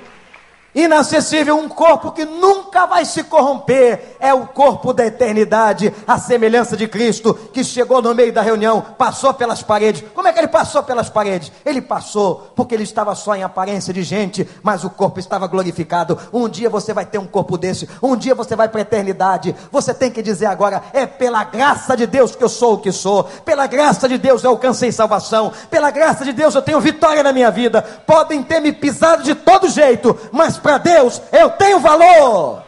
inacessível, 0.74 1.57
um 1.57 1.67
corpo 1.67 2.11
que 2.11 2.26
nunca 2.26 2.86
vai 2.86 3.05
se 3.05 3.24
corromper, 3.24 4.17
é 4.20 4.34
o 4.34 4.47
corpo 4.47 4.93
da 4.93 5.05
eternidade, 5.05 5.93
a 6.07 6.17
semelhança 6.17 6.78
de 6.78 6.88
Cristo, 6.88 7.34
que 7.34 7.63
chegou 7.63 8.01
no 8.01 8.13
meio 8.13 8.32
da 8.32 8.41
reunião, 8.41 8.82
passou 8.97 9.34
pelas 9.34 9.63
paredes. 9.63 10.03
Como 10.13 10.28
é 10.28 10.34
que 10.34 10.39
ele 10.39 10.47
passou 10.47 10.84
pelas 10.84 11.09
paredes? 11.09 11.51
Ele 11.65 11.82
passou 11.82 12.51
porque 12.55 12.76
ele 12.76 12.84
estava 12.84 13.15
só 13.15 13.36
em 13.36 13.43
aparência 13.43 13.93
de 13.93 14.03
gente, 14.03 14.47
mas 14.61 14.84
o 14.84 14.89
corpo 14.89 15.20
estava 15.20 15.47
glorificado. 15.47 16.17
Um 16.32 16.47
dia 16.47 16.70
você 16.70 16.93
vai 16.93 17.05
ter 17.05 17.17
um 17.17 17.28
corpo 17.28 17.57
desse, 17.57 17.89
um 18.01 18.15
dia 18.15 18.36
você 18.36 18.55
vai 18.55 18.70
para 18.70 18.82
a 18.82 18.84
eternidade. 18.84 19.55
Você 19.72 19.93
tem 19.93 20.11
que 20.11 20.22
dizer 20.22 20.45
agora: 20.45 20.84
é 20.93 21.05
pela 21.05 21.43
graça 21.43 21.95
de 21.95 22.05
Deus 22.05 22.36
que 22.36 22.43
eu 22.43 22.49
sou 22.49 22.76
o 22.76 22.78
que 22.80 22.91
sou, 22.91 23.24
pela 23.45 23.67
graça 23.67 24.07
de 24.07 24.17
Deus 24.17 24.43
eu 24.43 24.51
alcancei 24.51 24.91
salvação, 24.91 25.51
pela 25.70 25.91
graça 25.91 26.24
de 26.24 26.34
Deus 26.34 26.53
eu 26.55 26.61
tenho 26.61 26.80
vitória 26.80 27.24
na 27.24 27.34
minha 27.34 27.51
vida. 27.51 27.82
Podem 27.82 28.43
ter 28.43 28.59
me 28.59 28.72
pisado 28.72 29.24
de 29.24 29.34
todo 29.34 29.70
jeito, 29.70 30.17
mas 30.32 30.57
para 30.70 30.78
Deus 30.78 31.20
eu 31.32 31.49
tenho 31.49 31.80
valor. 31.80 32.63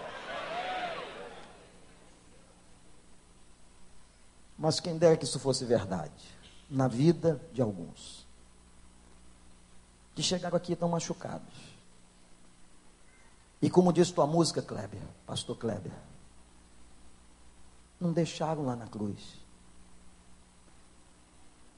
Mas 4.58 4.80
quem 4.80 4.98
dera 4.98 5.16
que 5.16 5.26
isso 5.26 5.40
fosse 5.40 5.66
verdade 5.66 6.12
na 6.70 6.88
vida 6.88 7.40
de 7.54 7.62
alguns 7.62 8.26
que 10.16 10.24
chegaram 10.24 10.58
aqui 10.58 10.76
tão 10.76 10.90
machucados. 10.90 11.54
E 13.62 13.70
como 13.70 13.94
diz 13.94 14.10
tua 14.10 14.26
música, 14.26 14.62
Kleber, 14.62 15.02
pastor 15.26 15.56
Kleber, 15.56 15.94
não 18.00 18.12
deixaram 18.12 18.66
lá 18.66 18.76
na 18.76 18.88
cruz. 18.88 19.40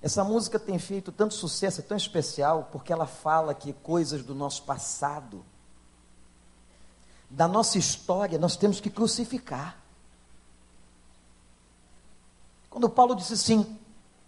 Essa 0.01 0.23
música 0.23 0.57
tem 0.57 0.79
feito 0.79 1.11
tanto 1.11 1.33
sucesso, 1.33 1.81
é 1.81 1.83
tão 1.83 1.97
especial, 1.97 2.69
porque 2.71 2.93
ela 2.93 3.05
fala 3.05 3.53
que 3.53 3.73
coisas 3.73 4.23
do 4.23 4.33
nosso 4.33 4.63
passado 4.63 5.45
da 7.33 7.47
nossa 7.47 7.79
história, 7.79 8.37
nós 8.37 8.55
temos 8.55 8.79
que 8.79 8.91
crucificar. 8.91 9.75
Quando 12.69 12.87
Paulo 12.87 13.15
disse 13.15 13.33
assim: 13.33 13.79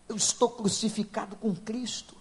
Eu 0.10 0.16
estou 0.16 0.50
crucificado 0.50 1.36
com 1.36 1.56
Cristo. 1.56 2.16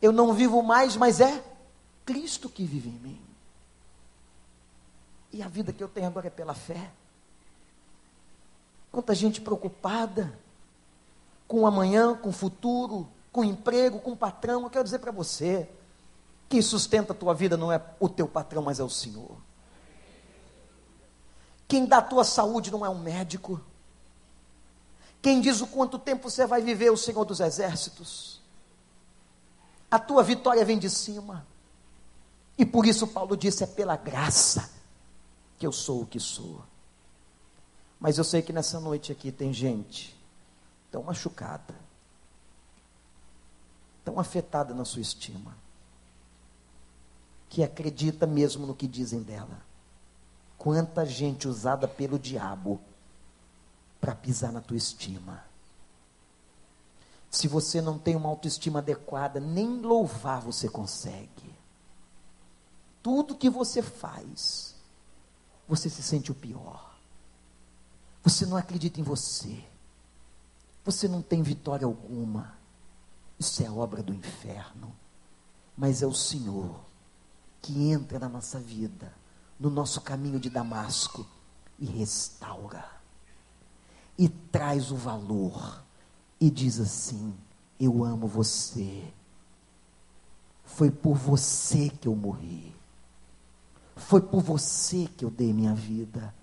Eu 0.00 0.12
não 0.12 0.34
vivo 0.34 0.62
mais, 0.62 0.96
mas 0.96 1.20
é 1.20 1.42
Cristo 2.04 2.50
que 2.50 2.64
vive 2.64 2.90
em 2.90 2.98
mim. 2.98 3.20
E 5.32 5.42
a 5.42 5.48
vida 5.48 5.72
que 5.72 5.82
eu 5.82 5.88
tenho 5.88 6.08
agora 6.08 6.26
é 6.26 6.30
pela 6.30 6.54
fé. 6.54 6.90
Quanta 8.90 9.14
gente 9.14 9.40
preocupada 9.40 10.38
com 11.48 11.60
o 11.60 11.66
amanhã, 11.66 12.14
com 12.14 12.28
o 12.28 12.32
futuro, 12.32 13.08
com 13.32 13.40
o 13.40 13.44
emprego, 13.44 14.00
com 14.00 14.12
o 14.12 14.16
patrão. 14.16 14.64
Eu 14.64 14.70
quero 14.70 14.84
dizer 14.84 14.98
para 14.98 15.12
você: 15.12 15.66
quem 16.52 16.60
sustenta 16.60 17.14
a 17.14 17.16
tua 17.16 17.32
vida 17.32 17.56
não 17.56 17.72
é 17.72 17.82
o 17.98 18.10
teu 18.10 18.28
patrão, 18.28 18.60
mas 18.60 18.78
é 18.78 18.84
o 18.84 18.90
Senhor. 18.90 19.38
Quem 21.66 21.86
dá 21.86 21.96
a 21.96 22.02
tua 22.02 22.24
saúde 22.24 22.70
não 22.70 22.84
é 22.84 22.90
um 22.90 22.98
médico. 22.98 23.58
Quem 25.22 25.40
diz 25.40 25.62
o 25.62 25.66
quanto 25.66 25.98
tempo 25.98 26.28
você 26.28 26.46
vai 26.46 26.60
viver, 26.60 26.88
é 26.88 26.90
o 26.90 26.96
Senhor 26.96 27.24
dos 27.24 27.40
Exércitos. 27.40 28.42
A 29.90 29.98
tua 29.98 30.22
vitória 30.22 30.62
vem 30.62 30.78
de 30.78 30.90
cima. 30.90 31.46
E 32.58 32.66
por 32.66 32.84
isso 32.84 33.06
Paulo 33.06 33.34
disse: 33.34 33.64
é 33.64 33.66
pela 33.66 33.96
graça 33.96 34.70
que 35.58 35.66
eu 35.66 35.72
sou 35.72 36.02
o 36.02 36.06
que 36.06 36.20
sou. 36.20 36.62
Mas 37.98 38.18
eu 38.18 38.24
sei 38.24 38.42
que 38.42 38.52
nessa 38.52 38.78
noite 38.78 39.10
aqui 39.10 39.32
tem 39.32 39.54
gente 39.54 40.14
tão 40.90 41.02
machucada, 41.02 41.74
tão 44.04 44.20
afetada 44.20 44.74
na 44.74 44.84
sua 44.84 45.00
estima 45.00 45.61
que 47.52 47.62
acredita 47.62 48.26
mesmo 48.26 48.66
no 48.66 48.74
que 48.74 48.88
dizem 48.88 49.22
dela. 49.22 49.60
Quanta 50.56 51.04
gente 51.04 51.46
usada 51.46 51.86
pelo 51.86 52.18
diabo 52.18 52.80
para 54.00 54.14
pisar 54.14 54.50
na 54.50 54.62
tua 54.62 54.78
estima. 54.78 55.44
Se 57.30 57.46
você 57.46 57.82
não 57.82 57.98
tem 57.98 58.16
uma 58.16 58.30
autoestima 58.30 58.78
adequada, 58.78 59.38
nem 59.38 59.82
louvar 59.82 60.40
você 60.40 60.66
consegue. 60.66 61.54
Tudo 63.02 63.36
que 63.36 63.50
você 63.50 63.82
faz, 63.82 64.74
você 65.68 65.90
se 65.90 66.02
sente 66.02 66.32
o 66.32 66.34
pior. 66.34 66.96
Você 68.24 68.46
não 68.46 68.56
acredita 68.56 68.98
em 68.98 69.04
você. 69.04 69.62
Você 70.86 71.06
não 71.06 71.20
tem 71.20 71.42
vitória 71.42 71.84
alguma. 71.84 72.56
Isso 73.38 73.62
é 73.62 73.70
obra 73.70 74.02
do 74.02 74.14
inferno. 74.14 74.96
Mas 75.76 76.00
é 76.00 76.06
o 76.06 76.14
Senhor 76.14 76.91
que 77.62 77.90
entra 77.90 78.18
na 78.18 78.28
nossa 78.28 78.58
vida, 78.58 79.14
no 79.58 79.70
nosso 79.70 80.00
caminho 80.00 80.40
de 80.40 80.50
Damasco 80.50 81.24
e 81.78 81.86
restaura. 81.86 82.84
E 84.18 84.28
traz 84.28 84.90
o 84.90 84.96
valor 84.96 85.82
e 86.40 86.50
diz 86.50 86.80
assim: 86.80 87.32
Eu 87.78 88.04
amo 88.04 88.26
você. 88.26 89.02
Foi 90.64 90.90
por 90.90 91.14
você 91.14 91.88
que 91.88 92.08
eu 92.08 92.16
morri. 92.16 92.74
Foi 93.94 94.20
por 94.20 94.42
você 94.42 95.08
que 95.16 95.24
eu 95.24 95.30
dei 95.30 95.52
minha 95.52 95.74
vida. 95.74 96.34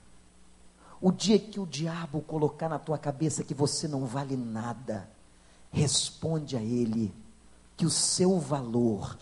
O 1.02 1.12
dia 1.12 1.40
que 1.40 1.60
o 1.60 1.66
diabo 1.66 2.22
colocar 2.22 2.70
na 2.70 2.80
tua 2.80 2.98
cabeça 2.98 3.44
que 3.44 3.54
você 3.54 3.88
não 3.88 4.06
vale 4.06 4.36
nada, 4.36 5.10
responde 5.72 6.58
a 6.58 6.62
ele 6.62 7.14
que 7.78 7.86
o 7.86 7.90
seu 7.90 8.40
valor 8.40 9.18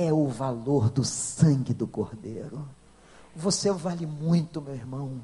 é 0.00 0.10
o 0.10 0.26
valor 0.26 0.88
do 0.88 1.04
sangue 1.04 1.74
do 1.74 1.86
Cordeiro. 1.86 2.66
Você 3.36 3.70
vale 3.70 4.06
muito, 4.06 4.62
meu 4.62 4.74
irmão. 4.74 5.20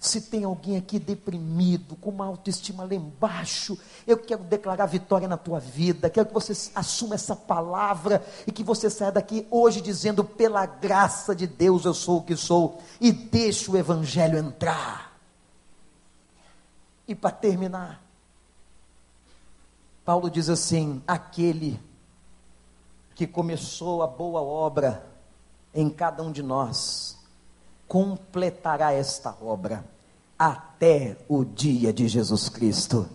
Se 0.00 0.18
tem 0.18 0.44
alguém 0.44 0.78
aqui 0.78 0.98
deprimido, 0.98 1.94
com 1.96 2.08
uma 2.08 2.24
autoestima 2.24 2.84
lá 2.84 2.94
embaixo, 2.94 3.78
eu 4.06 4.16
quero 4.16 4.42
declarar 4.42 4.86
vitória 4.86 5.28
na 5.28 5.36
tua 5.36 5.60
vida. 5.60 6.08
Quero 6.08 6.28
que 6.28 6.32
você 6.32 6.70
assuma 6.74 7.16
essa 7.16 7.36
palavra 7.36 8.24
e 8.46 8.52
que 8.52 8.64
você 8.64 8.88
saia 8.88 9.12
daqui 9.12 9.46
hoje 9.50 9.82
dizendo: 9.82 10.24
pela 10.24 10.64
graça 10.64 11.36
de 11.36 11.46
Deus 11.46 11.84
eu 11.84 11.92
sou 11.92 12.20
o 12.20 12.22
que 12.22 12.34
sou, 12.34 12.80
e 12.98 13.12
deixe 13.12 13.70
o 13.70 13.76
Evangelho 13.76 14.38
entrar. 14.38 15.20
E 17.06 17.14
para 17.14 17.30
terminar, 17.30 18.02
Paulo 20.02 20.30
diz 20.30 20.48
assim: 20.48 21.02
aquele 21.06 21.78
que 23.14 23.26
começou 23.26 24.02
a 24.02 24.06
boa 24.06 24.42
obra 24.42 25.04
em 25.74 25.88
cada 25.88 26.22
um 26.22 26.30
de 26.30 26.42
nós, 26.42 27.18
completará 27.86 28.92
esta 28.92 29.36
obra 29.42 29.84
até 30.38 31.16
o 31.28 31.44
dia 31.44 31.92
de 31.92 32.08
Jesus 32.08 32.48
Cristo. 32.48 33.08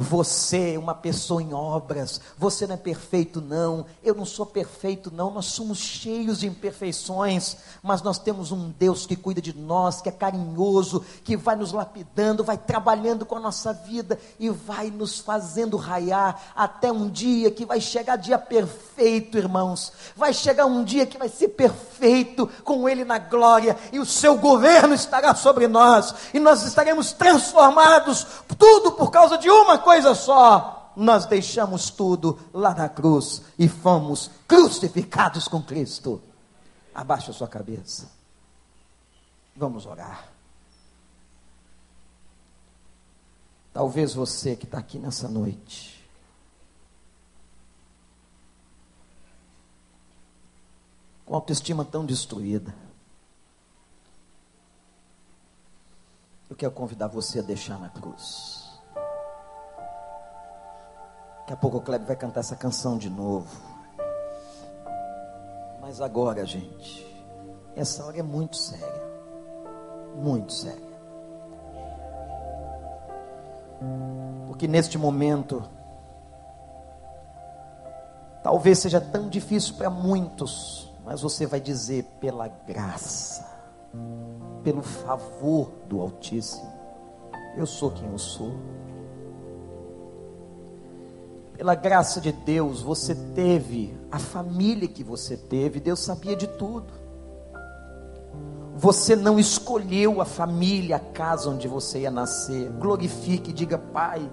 Você 0.00 0.74
é 0.74 0.78
uma 0.78 0.94
pessoa 0.94 1.42
em 1.42 1.52
obras, 1.52 2.20
você 2.38 2.68
não 2.68 2.74
é 2.74 2.78
perfeito, 2.78 3.40
não. 3.40 3.84
Eu 4.00 4.14
não 4.14 4.24
sou 4.24 4.46
perfeito, 4.46 5.10
não. 5.12 5.32
Nós 5.32 5.46
somos 5.46 5.78
cheios 5.78 6.38
de 6.38 6.46
imperfeições, 6.46 7.56
mas 7.82 8.00
nós 8.00 8.16
temos 8.16 8.52
um 8.52 8.70
Deus 8.70 9.06
que 9.06 9.16
cuida 9.16 9.42
de 9.42 9.52
nós, 9.52 10.00
que 10.00 10.08
é 10.08 10.12
carinhoso, 10.12 11.04
que 11.24 11.36
vai 11.36 11.56
nos 11.56 11.72
lapidando, 11.72 12.44
vai 12.44 12.56
trabalhando 12.56 13.26
com 13.26 13.34
a 13.34 13.40
nossa 13.40 13.72
vida 13.72 14.16
e 14.38 14.48
vai 14.48 14.88
nos 14.88 15.18
fazendo 15.18 15.76
raiar 15.76 16.52
até 16.54 16.92
um 16.92 17.10
dia 17.10 17.50
que 17.50 17.66
vai 17.66 17.80
chegar 17.80 18.14
dia 18.14 18.38
perfeito, 18.38 19.36
irmãos. 19.36 19.92
Vai 20.14 20.32
chegar 20.32 20.66
um 20.66 20.84
dia 20.84 21.06
que 21.06 21.18
vai 21.18 21.28
ser 21.28 21.48
perfeito 21.48 22.48
com 22.62 22.88
Ele 22.88 23.04
na 23.04 23.18
glória 23.18 23.76
e 23.92 23.98
o 23.98 24.06
seu 24.06 24.38
governo 24.38 24.94
estará 24.94 25.34
sobre 25.34 25.66
nós 25.66 26.14
e 26.32 26.38
nós 26.38 26.62
estaremos 26.62 27.12
transformados, 27.12 28.24
tudo 28.56 28.92
por 28.92 29.10
causa 29.10 29.36
de 29.36 29.50
uma 29.50 29.76
coisa 29.76 29.87
coisa 29.88 30.14
só, 30.14 30.92
nós 30.94 31.24
deixamos 31.24 31.88
tudo 31.88 32.38
lá 32.52 32.74
na 32.74 32.90
cruz 32.90 33.40
e 33.58 33.66
fomos 33.66 34.30
crucificados 34.46 35.48
com 35.48 35.62
Cristo. 35.62 36.20
Abaixa 36.94 37.30
a 37.30 37.34
sua 37.34 37.48
cabeça. 37.48 38.10
Vamos 39.56 39.86
orar. 39.86 40.28
Talvez 43.72 44.12
você 44.12 44.54
que 44.54 44.66
está 44.66 44.76
aqui 44.76 44.98
nessa 44.98 45.26
noite, 45.26 46.06
com 51.24 51.34
autoestima 51.34 51.82
tão 51.82 52.04
destruída, 52.04 52.74
eu 56.50 56.56
quero 56.56 56.72
convidar 56.72 57.06
você 57.06 57.38
a 57.38 57.42
deixar 57.42 57.78
na 57.78 57.88
cruz. 57.88 58.67
Daqui 61.48 61.54
a 61.54 61.62
pouco 61.62 61.78
o 61.78 61.80
Kleber 61.80 62.06
vai 62.06 62.14
cantar 62.14 62.40
essa 62.40 62.54
canção 62.54 62.98
de 62.98 63.08
novo. 63.08 63.48
Mas 65.80 65.98
agora, 65.98 66.44
gente, 66.44 67.26
essa 67.74 68.04
hora 68.04 68.18
é 68.18 68.22
muito 68.22 68.54
séria. 68.54 69.02
Muito 70.14 70.52
séria. 70.52 71.00
Porque 74.46 74.68
neste 74.68 74.98
momento, 74.98 75.66
talvez 78.42 78.80
seja 78.80 79.00
tão 79.00 79.30
difícil 79.30 79.74
para 79.74 79.88
muitos, 79.88 80.92
mas 81.02 81.22
você 81.22 81.46
vai 81.46 81.62
dizer 81.62 82.04
pela 82.20 82.46
graça, 82.46 83.48
pelo 84.62 84.82
favor 84.82 85.72
do 85.88 85.98
Altíssimo, 86.02 86.70
eu 87.56 87.64
sou 87.64 87.90
quem 87.90 88.06
eu 88.12 88.18
sou. 88.18 88.52
Pela 91.58 91.74
graça 91.74 92.20
de 92.20 92.30
Deus, 92.30 92.80
você 92.82 93.16
teve 93.34 93.92
a 94.12 94.18
família 94.20 94.86
que 94.86 95.02
você 95.02 95.36
teve, 95.36 95.80
Deus 95.80 95.98
sabia 95.98 96.36
de 96.36 96.46
tudo. 96.46 96.86
Você 98.76 99.16
não 99.16 99.40
escolheu 99.40 100.20
a 100.20 100.24
família, 100.24 100.94
a 100.94 101.00
casa 101.00 101.50
onde 101.50 101.66
você 101.66 102.02
ia 102.02 102.12
nascer. 102.12 102.70
Glorifique, 102.78 103.52
diga, 103.52 103.76
Pai, 103.76 104.30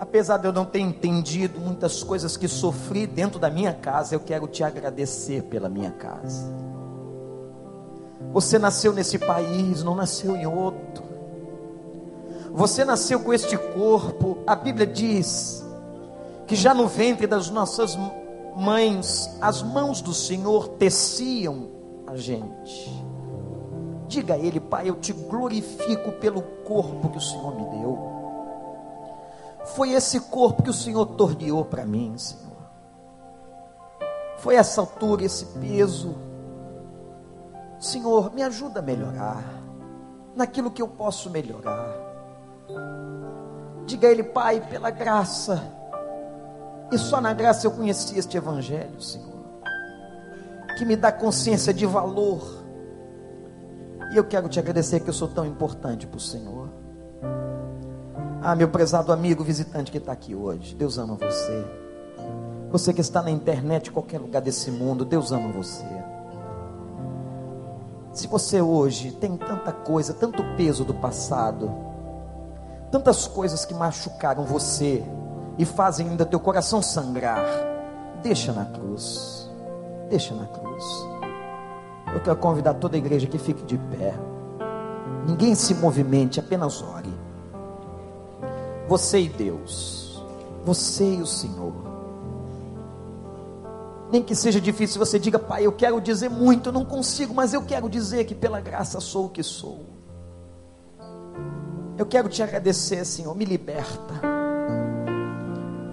apesar 0.00 0.38
de 0.38 0.48
eu 0.48 0.52
não 0.52 0.64
ter 0.64 0.80
entendido 0.80 1.60
muitas 1.60 2.02
coisas 2.02 2.36
que 2.36 2.48
sofri 2.48 3.06
dentro 3.06 3.38
da 3.38 3.48
minha 3.48 3.72
casa, 3.72 4.12
eu 4.12 4.18
quero 4.18 4.48
te 4.48 4.64
agradecer 4.64 5.44
pela 5.44 5.68
minha 5.68 5.92
casa. 5.92 6.52
Você 8.32 8.58
nasceu 8.58 8.92
nesse 8.92 9.16
país, 9.16 9.84
não 9.84 9.94
nasceu 9.94 10.34
em 10.34 10.44
outro. 10.44 11.04
Você 12.52 12.84
nasceu 12.84 13.20
com 13.20 13.32
este 13.32 13.56
corpo, 13.56 14.38
a 14.44 14.56
Bíblia 14.56 14.88
diz 14.88 15.69
que 16.50 16.56
já 16.56 16.74
no 16.74 16.88
ventre 16.88 17.28
das 17.28 17.48
nossas 17.48 17.96
mães, 18.56 19.38
as 19.40 19.62
mãos 19.62 20.00
do 20.00 20.12
Senhor 20.12 20.66
teciam 20.66 21.68
a 22.08 22.16
gente. 22.16 22.90
Diga 24.08 24.34
a 24.34 24.36
Ele, 24.36 24.58
Pai, 24.58 24.90
eu 24.90 24.96
te 24.96 25.12
glorifico 25.12 26.10
pelo 26.10 26.42
corpo 26.42 27.08
que 27.08 27.18
o 27.18 27.20
Senhor 27.20 27.54
me 27.54 27.78
deu. 27.78 27.96
Foi 29.76 29.92
esse 29.92 30.18
corpo 30.22 30.64
que 30.64 30.70
o 30.70 30.74
Senhor 30.74 31.06
torneou 31.06 31.64
para 31.64 31.86
mim, 31.86 32.18
Senhor. 32.18 32.56
Foi 34.38 34.56
essa 34.56 34.80
altura, 34.80 35.22
esse 35.22 35.46
peso. 35.46 36.16
Senhor, 37.78 38.34
me 38.34 38.42
ajuda 38.42 38.80
a 38.80 38.82
melhorar. 38.82 39.44
Naquilo 40.34 40.72
que 40.72 40.82
eu 40.82 40.88
posso 40.88 41.30
melhorar. 41.30 41.94
Diga 43.86 44.08
a 44.08 44.10
Ele, 44.10 44.24
Pai, 44.24 44.60
pela 44.60 44.90
graça 44.90 45.78
e 46.92 46.98
só 46.98 47.20
na 47.20 47.32
graça 47.32 47.66
eu 47.66 47.70
conheci 47.70 48.18
este 48.18 48.36
Evangelho, 48.36 49.00
Senhor, 49.00 49.60
que 50.76 50.84
me 50.84 50.96
dá 50.96 51.12
consciência 51.12 51.72
de 51.72 51.86
valor. 51.86 52.60
E 54.12 54.16
eu 54.16 54.24
quero 54.24 54.48
te 54.48 54.58
agradecer 54.58 55.00
que 55.00 55.08
eu 55.08 55.14
sou 55.14 55.28
tão 55.28 55.46
importante 55.46 56.06
para 56.06 56.16
o 56.16 56.20
Senhor. 56.20 56.68
Ah, 58.42 58.56
meu 58.56 58.68
prezado 58.68 59.12
amigo 59.12 59.44
visitante 59.44 59.92
que 59.92 59.98
está 59.98 60.12
aqui 60.12 60.34
hoje, 60.34 60.74
Deus 60.74 60.98
ama 60.98 61.14
você. 61.14 61.64
Você 62.70 62.92
que 62.92 63.00
está 63.00 63.22
na 63.22 63.30
internet, 63.30 63.88
em 63.88 63.92
qualquer 63.92 64.18
lugar 64.18 64.40
desse 64.40 64.70
mundo, 64.70 65.04
Deus 65.04 65.30
ama 65.30 65.48
você. 65.52 65.84
Se 68.12 68.26
você 68.26 68.60
hoje 68.60 69.12
tem 69.12 69.36
tanta 69.36 69.70
coisa, 69.70 70.12
tanto 70.12 70.42
peso 70.56 70.84
do 70.84 70.94
passado, 70.94 71.70
tantas 72.90 73.28
coisas 73.28 73.64
que 73.64 73.74
machucaram 73.74 74.44
você, 74.44 75.04
e 75.60 75.64
fazem 75.66 76.08
ainda 76.08 76.24
teu 76.24 76.40
coração 76.40 76.80
sangrar, 76.80 77.44
deixa 78.22 78.50
na 78.50 78.64
cruz. 78.64 79.46
Deixa 80.08 80.34
na 80.34 80.46
cruz. 80.46 80.84
Eu 82.14 82.20
quero 82.20 82.36
convidar 82.36 82.72
toda 82.74 82.96
a 82.96 82.98
igreja 82.98 83.26
que 83.26 83.36
fique 83.36 83.62
de 83.64 83.76
pé. 83.76 84.14
Ninguém 85.26 85.54
se 85.54 85.74
movimente, 85.74 86.40
apenas 86.40 86.80
ore. 86.80 87.12
Você 88.88 89.20
e 89.20 89.28
Deus. 89.28 90.24
Você 90.64 91.16
e 91.16 91.20
o 91.20 91.26
Senhor. 91.26 91.74
Nem 94.10 94.22
que 94.22 94.34
seja 94.34 94.62
difícil, 94.62 94.98
você 94.98 95.18
diga, 95.18 95.38
Pai, 95.38 95.66
eu 95.66 95.72
quero 95.72 96.00
dizer 96.00 96.30
muito, 96.30 96.72
não 96.72 96.86
consigo, 96.86 97.34
mas 97.34 97.52
eu 97.52 97.60
quero 97.62 97.86
dizer 97.90 98.24
que 98.24 98.34
pela 98.34 98.62
graça 98.62 98.98
sou 98.98 99.26
o 99.26 99.28
que 99.28 99.42
sou. 99.42 99.84
Eu 101.98 102.06
quero 102.06 102.30
te 102.30 102.42
agradecer, 102.42 103.04
Senhor, 103.04 103.36
me 103.36 103.44
liberta 103.44 104.39